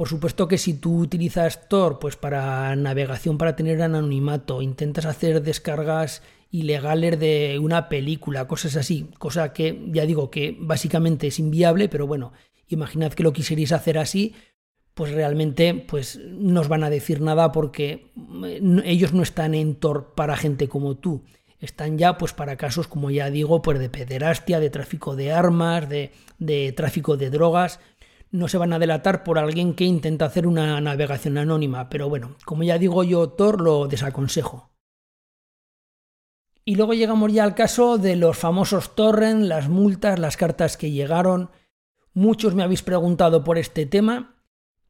[0.00, 5.42] Por supuesto que si tú utilizas Tor pues para navegación para tener anonimato, intentas hacer
[5.42, 11.90] descargas ilegales de una película, cosas así, cosa que ya digo que básicamente es inviable,
[11.90, 12.32] pero bueno,
[12.68, 14.34] imaginad que lo quisierais hacer así,
[14.94, 18.10] pues realmente pues no os van a decir nada porque
[18.46, 21.24] eh, ellos no están en Tor para gente como tú.
[21.58, 25.90] Están ya pues para casos, como ya digo, pues de pederastia, de tráfico de armas,
[25.90, 27.80] de, de tráfico de drogas.
[28.30, 32.36] No se van a delatar por alguien que intenta hacer una navegación anónima, pero bueno,
[32.44, 34.70] como ya digo yo, Tor lo desaconsejo.
[36.64, 40.90] Y luego llegamos ya al caso de los famosos torrent, las multas, las cartas que
[40.92, 41.50] llegaron.
[42.12, 44.40] Muchos me habéis preguntado por este tema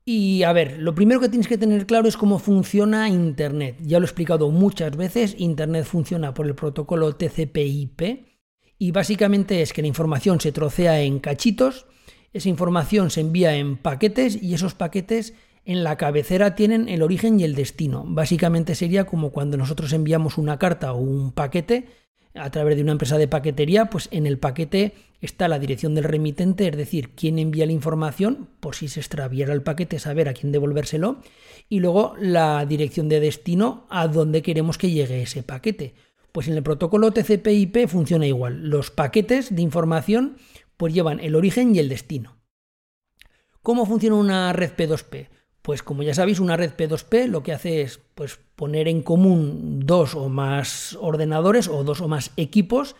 [0.04, 3.76] y a ver, lo primero que tienes que tener claro es cómo funciona Internet.
[3.80, 8.26] Ya lo he explicado muchas veces, Internet funciona por el protocolo TCP/IP
[8.78, 11.86] y básicamente es que la información se trocea en cachitos,
[12.32, 17.38] esa información se envía en paquetes y esos paquetes en la cabecera tienen el origen
[17.38, 18.04] y el destino.
[18.06, 21.86] Básicamente sería como cuando nosotros enviamos una carta o un paquete
[22.34, 26.04] a través de una empresa de paquetería, pues en el paquete está la dirección del
[26.04, 30.32] remitente, es decir, quién envía la información, por si se extraviara el paquete, saber a
[30.32, 31.18] quién devolvérselo,
[31.68, 35.94] y luego la dirección de destino a dónde queremos que llegue ese paquete.
[36.32, 38.68] Pues en el protocolo TCP/IP funciona igual.
[38.68, 40.36] Los paquetes de información
[40.80, 42.38] pues llevan el origen y el destino.
[43.60, 45.28] ¿Cómo funciona una red P2P?
[45.60, 49.80] Pues como ya sabéis, una red P2P lo que hace es pues, poner en común
[49.84, 52.96] dos o más ordenadores o dos o más equipos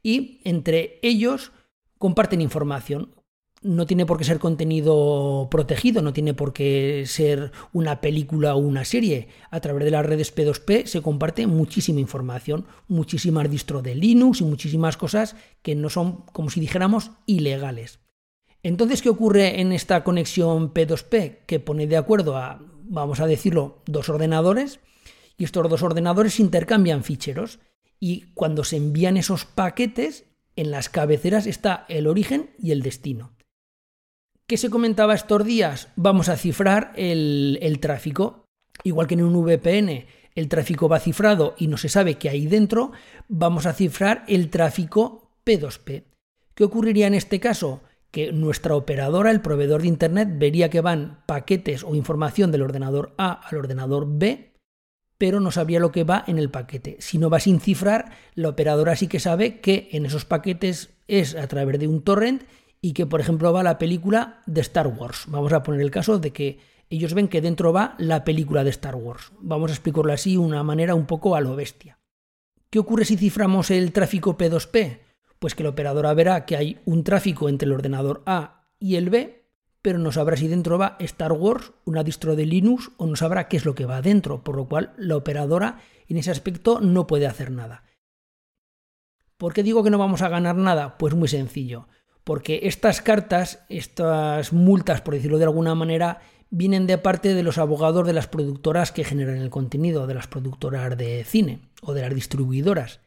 [0.00, 1.50] y entre ellos
[1.98, 3.16] comparten información.
[3.64, 8.58] No tiene por qué ser contenido protegido, no tiene por qué ser una película o
[8.58, 9.28] una serie.
[9.50, 14.44] A través de las redes P2P se comparte muchísima información, muchísimas distro de Linux y
[14.44, 18.00] muchísimas cosas que no son, como si dijéramos, ilegales.
[18.62, 21.38] Entonces, ¿qué ocurre en esta conexión P2P?
[21.46, 24.80] Que pone de acuerdo a, vamos a decirlo, dos ordenadores
[25.36, 27.60] y estos dos ordenadores intercambian ficheros
[27.98, 33.32] y cuando se envían esos paquetes en las cabeceras está el origen y el destino.
[34.46, 35.88] ¿Qué se comentaba estos días?
[35.96, 38.44] Vamos a cifrar el, el tráfico.
[38.82, 40.04] Igual que en un VPN
[40.34, 42.92] el tráfico va cifrado y no se sabe qué hay dentro,
[43.28, 46.04] vamos a cifrar el tráfico P2P.
[46.54, 47.82] ¿Qué ocurriría en este caso?
[48.10, 53.14] Que nuestra operadora, el proveedor de Internet, vería que van paquetes o información del ordenador
[53.16, 54.50] A al ordenador B
[55.16, 56.96] pero no sabría lo que va en el paquete.
[56.98, 61.34] Si no va sin cifrar, la operadora sí que sabe que en esos paquetes es
[61.34, 62.42] a través de un torrent
[62.84, 65.24] y que, por ejemplo, va la película de Star Wars.
[65.28, 66.58] Vamos a poner el caso de que
[66.90, 69.32] ellos ven que dentro va la película de Star Wars.
[69.40, 71.98] Vamos a explicarlo así de una manera un poco a lo bestia.
[72.68, 74.98] ¿Qué ocurre si ciframos el tráfico P2P?
[75.38, 79.08] Pues que la operadora verá que hay un tráfico entre el ordenador A y el
[79.08, 79.46] B
[79.80, 83.48] pero no sabrá si dentro va Star Wars, una distro de Linux, o no sabrá
[83.48, 87.06] qué es lo que va dentro, por lo cual la operadora en ese aspecto no
[87.06, 87.84] puede hacer nada.
[89.36, 90.96] ¿Por qué digo que no vamos a ganar nada?
[90.96, 91.86] Pues muy sencillo,
[92.24, 97.58] porque estas cartas, estas multas, por decirlo de alguna manera, vienen de parte de los
[97.58, 102.02] abogados de las productoras que generan el contenido, de las productoras de cine o de
[102.02, 103.00] las distribuidoras.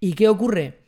[0.00, 0.80] ¿Y qué ocurre?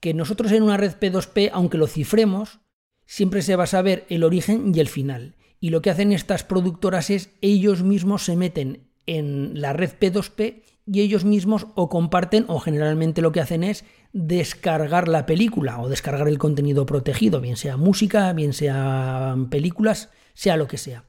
[0.00, 2.60] Que nosotros en una red P2P, aunque lo cifremos,
[3.04, 5.34] siempre se va a saber el origen y el final.
[5.60, 10.62] Y lo que hacen estas productoras es ellos mismos se meten en la red P2P
[10.86, 15.88] y ellos mismos o comparten o generalmente lo que hacen es descargar la película o
[15.88, 21.04] descargar el contenido protegido, bien sea música, bien sea películas, sea lo que sea.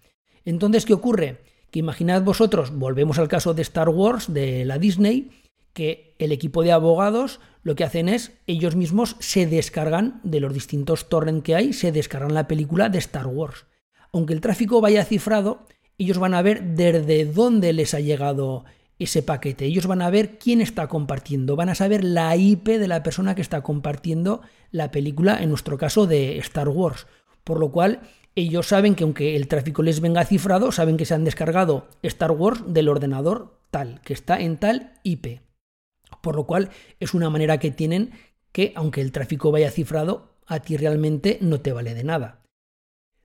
[0.46, 1.42] Entonces, ¿qué ocurre?
[1.72, 5.30] Que imaginad vosotros, volvemos al caso de Star Wars, de la Disney,
[5.74, 10.54] que el equipo de abogados lo que hacen es, ellos mismos se descargan de los
[10.54, 13.66] distintos torrents que hay, se descargan la película de Star Wars.
[14.12, 18.64] Aunque el tráfico vaya cifrado, ellos van a ver desde dónde les ha llegado
[19.00, 19.66] ese paquete.
[19.66, 23.36] Ellos van a ver quién está compartiendo, van a saber la IP de la persona
[23.36, 24.42] que está compartiendo
[24.72, 27.08] la película, en nuestro caso de Star Wars.
[27.44, 28.02] Por lo cual,
[28.36, 32.32] ellos saben que aunque el tráfico les venga cifrado, saben que se han descargado Star
[32.32, 35.42] Wars del ordenador tal, que está en tal IP.
[36.22, 36.70] Por lo cual
[37.00, 38.12] es una manera que tienen
[38.52, 42.42] que, aunque el tráfico vaya cifrado, a ti realmente no te vale de nada.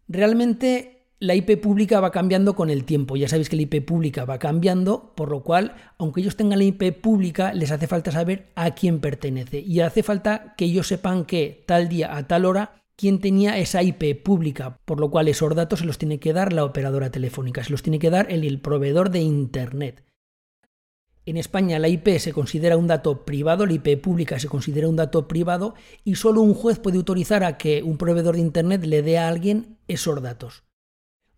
[0.09, 3.17] Realmente la IP pública va cambiando con el tiempo.
[3.17, 6.65] Ya sabéis que la IP pública va cambiando, por lo cual, aunque ellos tengan la
[6.65, 9.61] IP pública, les hace falta saber a quién pertenece.
[9.61, 13.85] Y hace falta que ellos sepan que tal día a tal hora quién tenía esa
[13.85, 17.63] IP pública, por lo cual esos datos se los tiene que dar la operadora telefónica,
[17.63, 20.05] se los tiene que dar el, el proveedor de Internet.
[21.25, 24.97] En España la IP se considera un dato privado, la IP pública se considera un
[24.97, 29.03] dato privado y solo un juez puede autorizar a que un proveedor de Internet le
[29.03, 30.65] dé a alguien esos datos.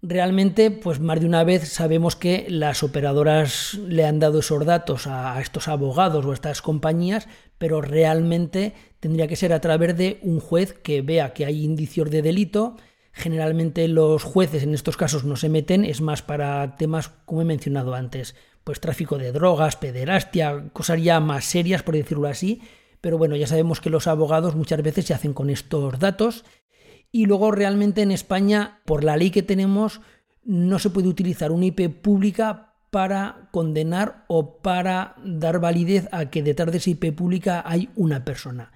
[0.06, 5.06] Realmente, pues más de una vez sabemos que las operadoras le han dado esos datos
[5.06, 7.26] a estos abogados o a estas compañías,
[7.56, 12.10] pero realmente tendría que ser a través de un juez que vea que hay indicios
[12.10, 12.76] de delito.
[13.12, 17.46] Generalmente los jueces en estos casos no se meten, es más para temas como he
[17.46, 22.60] mencionado antes, pues tráfico de drogas, pederastia, cosas ya más serias, por decirlo así.
[23.00, 26.44] Pero bueno, ya sabemos que los abogados muchas veces se hacen con estos datos
[27.14, 30.00] y luego realmente en España, por la ley que tenemos,
[30.42, 36.42] no se puede utilizar una IP pública para condenar o para dar validez a que
[36.42, 38.72] detrás de esa IP pública hay una persona.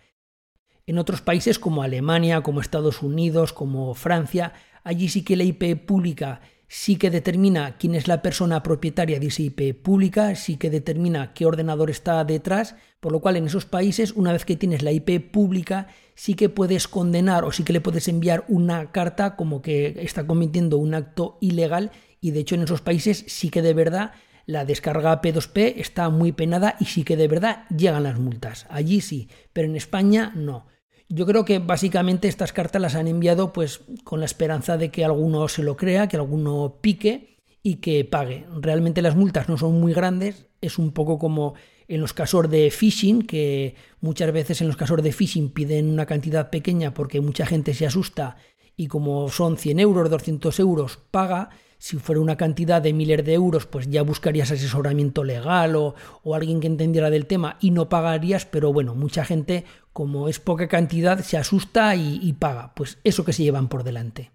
[0.87, 4.53] En otros países como Alemania, como Estados Unidos, como Francia,
[4.85, 9.27] allí sí que la IP pública sí que determina quién es la persona propietaria de
[9.27, 13.65] esa IP pública, sí que determina qué ordenador está detrás, por lo cual en esos
[13.65, 17.73] países, una vez que tienes la IP pública, sí que puedes condenar o sí que
[17.73, 21.91] le puedes enviar una carta como que está cometiendo un acto ilegal
[22.21, 24.13] y de hecho en esos países sí que de verdad
[24.45, 28.67] la descarga P2P está muy penada y sí que de verdad llegan las multas.
[28.71, 30.67] Allí sí, pero en España no.
[31.09, 35.05] Yo creo que básicamente estas cartas las han enviado pues con la esperanza de que
[35.05, 38.47] alguno se lo crea, que alguno pique y que pague.
[38.61, 41.55] Realmente las multas no son muy grandes, es un poco como
[41.89, 46.05] en los casos de phishing, que muchas veces en los casos de phishing piden una
[46.05, 48.37] cantidad pequeña porque mucha gente se asusta
[48.77, 51.49] y como son 100 euros, 200 euros, paga
[51.79, 55.95] si fuera una cantidad de miles de euros, pues ya buscarías asesoramiento legal o,
[56.35, 60.69] alguien que entendiera del tema y no pagarías, pero bueno, mucha gente, como es poca
[60.69, 62.75] cantidad, se asusta y, y paga.
[62.75, 64.33] Pues eso que se llevan por delante.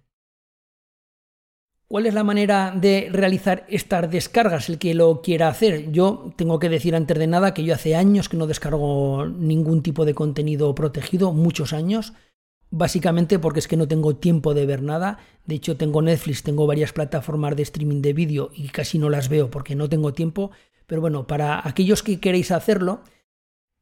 [1.87, 4.67] ¿Cuál es la manera de realizar estas descargas?
[4.67, 5.91] El que lo quiera hacer.
[5.91, 9.83] Yo tengo que decir antes de nada que yo hace años que no descargo ningún
[9.83, 12.13] tipo de contenido protegido, muchos años
[12.73, 15.19] básicamente porque es que no tengo tiempo de ver nada.
[15.45, 19.29] De hecho, tengo Netflix, tengo varias plataformas de streaming de vídeo y casi no las
[19.29, 20.49] veo porque no tengo tiempo.
[20.87, 23.03] Pero bueno, para aquellos que queréis hacerlo,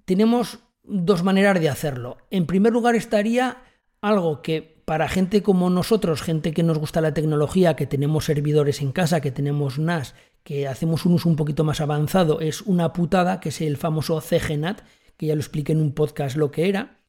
[0.03, 2.17] tenemos dos maneras de hacerlo.
[2.31, 3.63] En primer lugar estaría
[4.01, 8.81] algo que para gente como nosotros, gente que nos gusta la tecnología, que tenemos servidores
[8.81, 12.91] en casa, que tenemos NAS, que hacemos un uso un poquito más avanzado, es una
[12.91, 14.81] putada, que es el famoso CGNAT,
[15.15, 17.00] que ya lo expliqué en un podcast lo que era.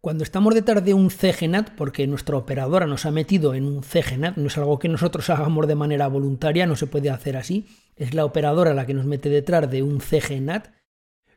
[0.00, 4.36] Cuando estamos detrás de un CGNAT, porque nuestra operadora nos ha metido en un CGNAT,
[4.36, 8.14] no es algo que nosotros hagamos de manera voluntaria, no se puede hacer así, es
[8.14, 10.68] la operadora la que nos mete detrás de un CGNAT,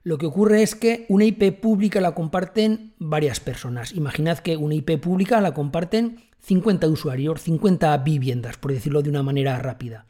[0.03, 3.93] lo que ocurre es que una IP pública la comparten varias personas.
[3.93, 9.21] Imaginad que una IP pública la comparten 50 usuarios, 50 viviendas, por decirlo de una
[9.21, 10.07] manera rápida.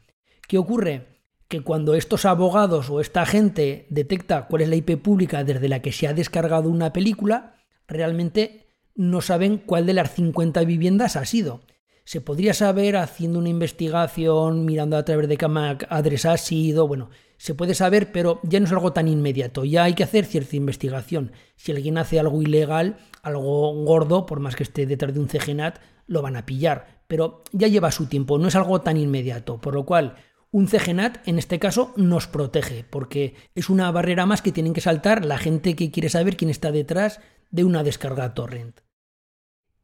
[0.48, 1.08] ¿Qué ocurre?
[1.48, 5.82] Que cuando estos abogados o esta gente detecta cuál es la IP pública desde la
[5.82, 7.54] que se ha descargado una película,
[7.86, 11.62] realmente no saben cuál de las 50 viviendas ha sido.
[12.04, 15.46] Se podría saber haciendo una investigación, mirando a través de qué
[15.88, 19.84] adres ha sido, bueno, se puede saber, pero ya no es algo tan inmediato, ya
[19.84, 21.32] hay que hacer cierta investigación.
[21.56, 25.78] Si alguien hace algo ilegal, algo gordo, por más que esté detrás de un CGNAT,
[26.06, 29.74] lo van a pillar, pero ya lleva su tiempo, no es algo tan inmediato, por
[29.74, 30.16] lo cual
[30.50, 34.80] un CGNAT en este caso nos protege, porque es una barrera más que tienen que
[34.80, 37.20] saltar la gente que quiere saber quién está detrás
[37.52, 38.80] de una descarga torrent.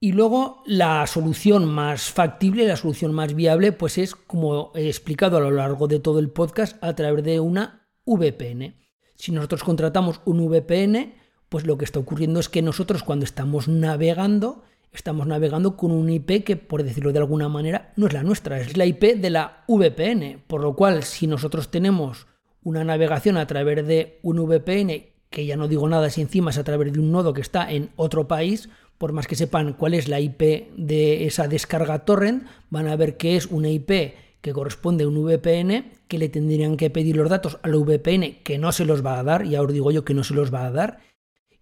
[0.01, 5.37] Y luego la solución más factible, la solución más viable, pues es, como he explicado
[5.37, 8.77] a lo largo de todo el podcast, a través de una VPN.
[9.17, 11.15] Si nosotros contratamos un VPN,
[11.49, 14.63] pues lo que está ocurriendo es que nosotros cuando estamos navegando,
[14.93, 18.61] estamos navegando con un IP que, por decirlo de alguna manera, no es la nuestra,
[18.61, 20.45] es la IP de la VPN.
[20.47, 22.29] Por lo cual, si nosotros tenemos
[22.63, 26.59] una navegación a través de un VPN que ya no digo nada si encima es
[26.59, 28.69] a través de un nodo que está en otro país,
[28.99, 33.17] por más que sepan cuál es la IP de esa descarga torrent, van a ver
[33.17, 37.29] que es una IP que corresponde a un VPN, que le tendrían que pedir los
[37.29, 40.15] datos al VPN, que no se los va a dar, ya os digo yo que
[40.15, 41.01] no se los va a dar,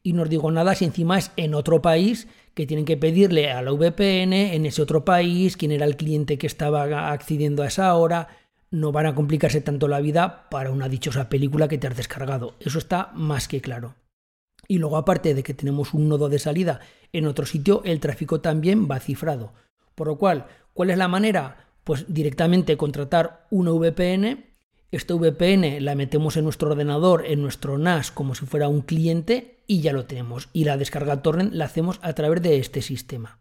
[0.02, 3.50] y no os digo nada si encima es en otro país, que tienen que pedirle
[3.50, 7.66] a la VPN en ese otro país, quién era el cliente que estaba accediendo a
[7.66, 8.28] esa hora,
[8.70, 12.54] no van a complicarse tanto la vida para una dichosa película que te has descargado.
[12.60, 13.94] Eso está más que claro.
[14.68, 16.80] Y luego aparte de que tenemos un nodo de salida
[17.12, 19.52] en otro sitio, el tráfico también va cifrado.
[19.94, 21.68] Por lo cual, ¿cuál es la manera?
[21.84, 24.44] Pues directamente contratar una VPN.
[24.90, 29.62] Esta VPN la metemos en nuestro ordenador, en nuestro NAS, como si fuera un cliente,
[29.66, 30.48] y ya lo tenemos.
[30.52, 33.40] Y la descarga torrent la hacemos a través de este sistema.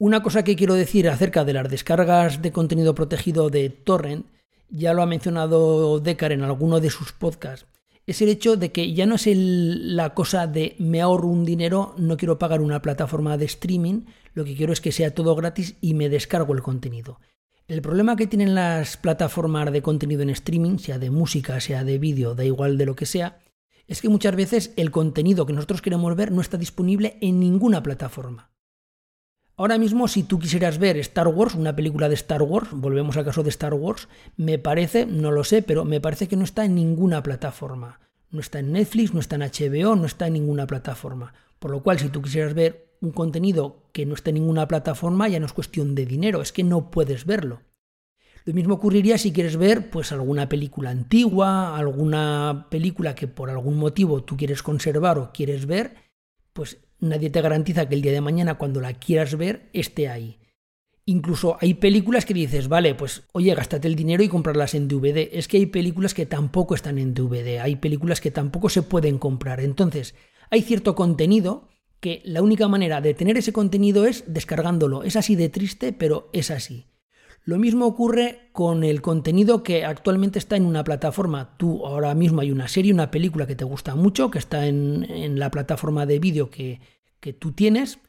[0.00, 4.26] Una cosa que quiero decir acerca de las descargas de contenido protegido de torrent,
[4.70, 7.66] ya lo ha mencionado Decar en alguno de sus podcasts,
[8.06, 11.96] es el hecho de que ya no es la cosa de me ahorro un dinero,
[11.98, 14.02] no quiero pagar una plataforma de streaming,
[14.34, 17.18] lo que quiero es que sea todo gratis y me descargo el contenido.
[17.66, 21.98] El problema que tienen las plataformas de contenido en streaming, sea de música, sea de
[21.98, 23.40] vídeo, da igual de lo que sea,
[23.88, 27.82] es que muchas veces el contenido que nosotros queremos ver no está disponible en ninguna
[27.82, 28.52] plataforma.
[29.58, 33.24] Ahora mismo, si tú quisieras ver Star Wars, una película de Star Wars, volvemos al
[33.24, 34.06] caso de Star Wars,
[34.36, 37.98] me parece, no lo sé, pero me parece que no está en ninguna plataforma.
[38.30, 41.34] No está en Netflix, no está en HBO, no está en ninguna plataforma.
[41.58, 45.26] Por lo cual, si tú quisieras ver un contenido que no esté en ninguna plataforma,
[45.26, 47.62] ya no es cuestión de dinero, es que no puedes verlo.
[48.44, 53.76] Lo mismo ocurriría si quieres ver pues alguna película antigua, alguna película que por algún
[53.76, 55.96] motivo tú quieres conservar o quieres ver,
[56.52, 60.38] pues nadie te garantiza que el día de mañana cuando la quieras ver esté ahí.
[61.04, 65.30] Incluso hay películas que dices, vale, pues oye, gástate el dinero y comprarlas en DVD.
[65.32, 69.18] Es que hay películas que tampoco están en DVD, hay películas que tampoco se pueden
[69.18, 69.60] comprar.
[69.60, 70.14] Entonces,
[70.50, 71.68] hay cierto contenido
[72.00, 75.02] que la única manera de tener ese contenido es descargándolo.
[75.02, 76.86] Es así de triste, pero es así.
[77.48, 81.56] Lo mismo ocurre con el contenido que actualmente está en una plataforma.
[81.56, 85.38] Tú ahora mismo hay una serie, una película que te gusta mucho, que está en,
[85.38, 86.82] la plataforma de vídeo que,
[87.20, 88.00] que tú tienes,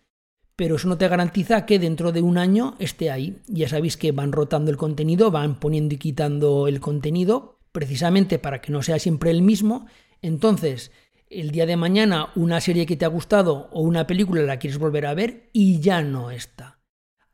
[0.58, 3.38] pero eso no te garantiza que dentro de un año esté ahí.
[3.48, 8.60] Ya sabéis que van rotando el contenido, van poniendo y quitando el contenido, precisamente para
[8.60, 9.86] que no sea siempre el mismo.
[10.22, 10.92] Entonces,
[11.30, 14.80] el día de mañana una serie que te ha gustado o una película la quieres
[14.80, 16.79] volver a ver y ya no está.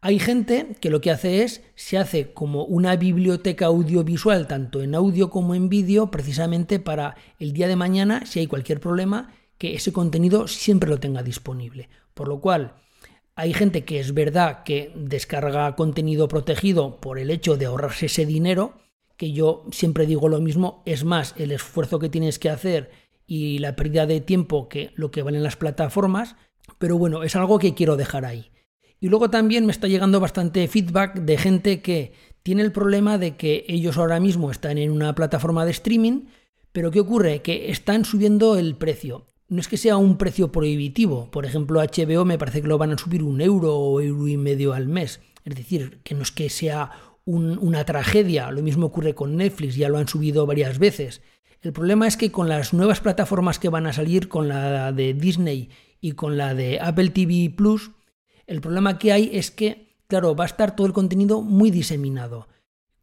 [0.06, 4.94] Hay gente que lo que hace es, se hace como una biblioteca audiovisual, tanto en
[4.94, 9.74] audio como en vídeo, precisamente para el día de mañana, si hay cualquier problema, que
[9.74, 11.90] ese contenido siempre lo tenga disponible.
[12.14, 12.76] Por lo cual,
[13.34, 18.28] hay gente que es verdad que descarga contenido protegido por el hecho de ahorrarse ese
[18.28, 18.76] dinero,
[19.18, 22.92] que yo siempre digo lo mismo, es más el esfuerzo que tienes que hacer
[23.26, 26.36] y la pérdida de tiempo que lo que valen las plataformas,
[26.78, 28.52] pero bueno, es algo que quiero dejar ahí.
[29.06, 33.36] Y luego también me está llegando bastante feedback de gente que tiene el problema de
[33.36, 36.22] que ellos ahora mismo están en una plataforma de streaming,
[36.72, 37.44] pero ¿qué ocurre?
[37.44, 39.28] Que están subiendo el precio.
[39.48, 42.94] No es que sea un precio prohibitivo, por ejemplo HBO me parece que lo van
[42.94, 46.32] a subir un euro o euro y medio al mes, es decir, que no es
[46.32, 46.90] que sea
[47.26, 51.22] una tragedia, lo mismo ocurre con Netflix, ya lo han subido varias veces.
[51.62, 55.14] El problema es que con las nuevas plataformas que van a salir, con la de
[55.14, 55.70] Disney
[56.02, 57.92] y con la de Apple TV Plus,
[58.48, 62.48] el problema que hay es que, claro, va a estar todo el contenido muy diseminado.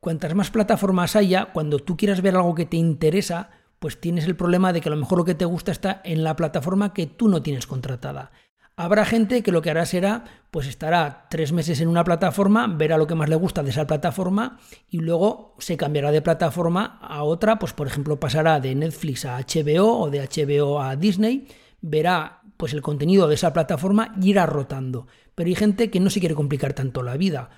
[0.01, 4.36] Cuantas más plataformas haya, cuando tú quieras ver algo que te interesa, pues tienes el
[4.36, 7.07] problema de que a lo mejor lo que te gusta está en la plataforma que
[7.07, 8.32] tú no tienes contratada.
[8.76, 12.97] Habrá gente que lo que hará será, pues estará tres meses en una plataforma, verá
[12.97, 17.22] lo que más le gusta de esa plataforma y luego se cambiará de plataforma a
[17.22, 21.47] otra, pues por ejemplo pasará de Netflix a HBO o de HBO a Disney,
[21.82, 25.08] verá pues el contenido de esa plataforma irá rotando.
[25.34, 27.50] Pero hay gente que no se quiere complicar tanto la vida.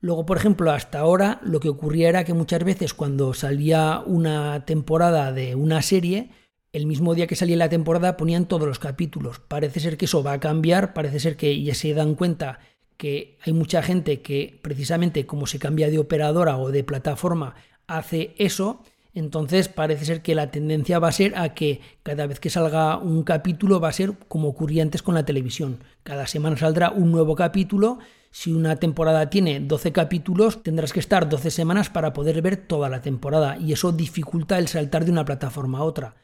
[0.00, 4.64] Luego, por ejemplo, hasta ahora lo que ocurría era que muchas veces cuando salía una
[4.64, 6.30] temporada de una serie,
[6.72, 9.40] el mismo día que salía la temporada ponían todos los capítulos.
[9.40, 12.60] Parece ser que eso va a cambiar, parece ser que ya se dan cuenta
[12.96, 18.34] que hay mucha gente que precisamente como se cambia de operadora o de plataforma hace
[18.38, 18.80] eso
[19.14, 22.96] entonces parece ser que la tendencia va a ser a que cada vez que salga
[22.98, 25.82] un capítulo va a ser como ocurría antes con la televisión.
[26.02, 27.98] Cada semana saldrá un nuevo capítulo.
[28.30, 32.88] Si una temporada tiene 12 capítulos, tendrás que estar 12 semanas para poder ver toda
[32.88, 36.14] la temporada y eso dificulta el saltar de una plataforma a otra.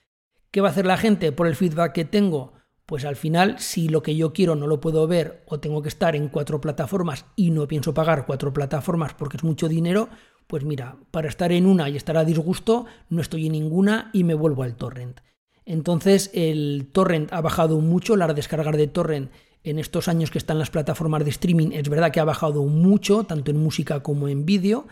[0.52, 2.52] ¿Qué va a hacer la gente por el feedback que tengo?
[2.86, 5.88] Pues al final, si lo que yo quiero no lo puedo ver o tengo que
[5.88, 10.08] estar en cuatro plataformas y no pienso pagar cuatro plataformas porque es mucho dinero,
[10.46, 14.24] pues mira, para estar en una y estar a disgusto, no estoy en ninguna y
[14.24, 15.20] me vuelvo al torrent.
[15.64, 19.30] Entonces el torrent ha bajado mucho, la descargar de torrent
[19.64, 23.24] en estos años que están las plataformas de streaming es verdad que ha bajado mucho,
[23.24, 24.86] tanto en música como en vídeo,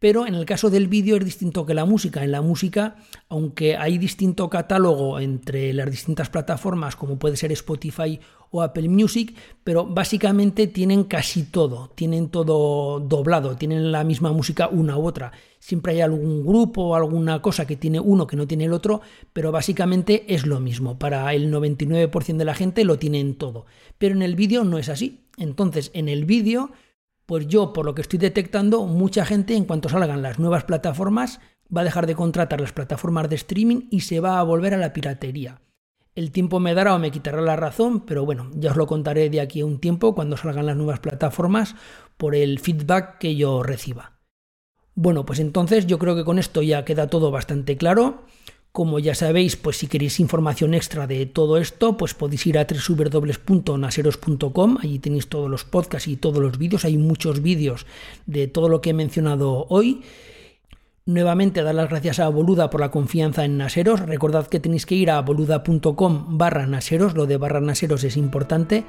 [0.00, 2.24] Pero en el caso del vídeo es distinto que la música.
[2.24, 2.96] En la música,
[3.28, 8.18] aunque hay distinto catálogo entre las distintas plataformas, como puede ser Spotify
[8.50, 14.68] o Apple Music, pero básicamente tienen casi todo, tienen todo doblado, tienen la misma música
[14.68, 15.32] una u otra.
[15.58, 19.02] Siempre hay algún grupo o alguna cosa que tiene uno que no tiene el otro,
[19.34, 20.98] pero básicamente es lo mismo.
[20.98, 23.66] Para el 99% de la gente lo tienen todo.
[23.98, 25.20] Pero en el vídeo no es así.
[25.36, 26.70] Entonces, en el vídeo
[27.30, 31.38] pues yo, por lo que estoy detectando, mucha gente en cuanto salgan las nuevas plataformas
[31.72, 34.78] va a dejar de contratar las plataformas de streaming y se va a volver a
[34.78, 35.60] la piratería.
[36.16, 39.30] El tiempo me dará o me quitará la razón, pero bueno, ya os lo contaré
[39.30, 41.76] de aquí a un tiempo cuando salgan las nuevas plataformas
[42.16, 44.18] por el feedback que yo reciba.
[44.96, 48.24] Bueno, pues entonces yo creo que con esto ya queda todo bastante claro.
[48.72, 52.66] Como ya sabéis, pues si queréis información extra de todo esto, pues podéis ir a
[52.66, 57.84] www.naseros.com, allí tenéis todos los podcasts y todos los vídeos, hay muchos vídeos
[58.26, 60.02] de todo lo que he mencionado hoy.
[61.04, 63.98] Nuevamente dar las gracias a Boluda por la confianza en Naseros.
[63.98, 68.84] Recordad que tenéis que ir a boluda.com barra Naseros, lo de barra Naseros es importante.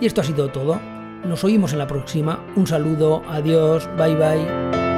[0.00, 0.80] Y esto ha sido todo.
[1.24, 2.42] Nos oímos en la próxima.
[2.56, 4.89] Un saludo, adiós, bye bye.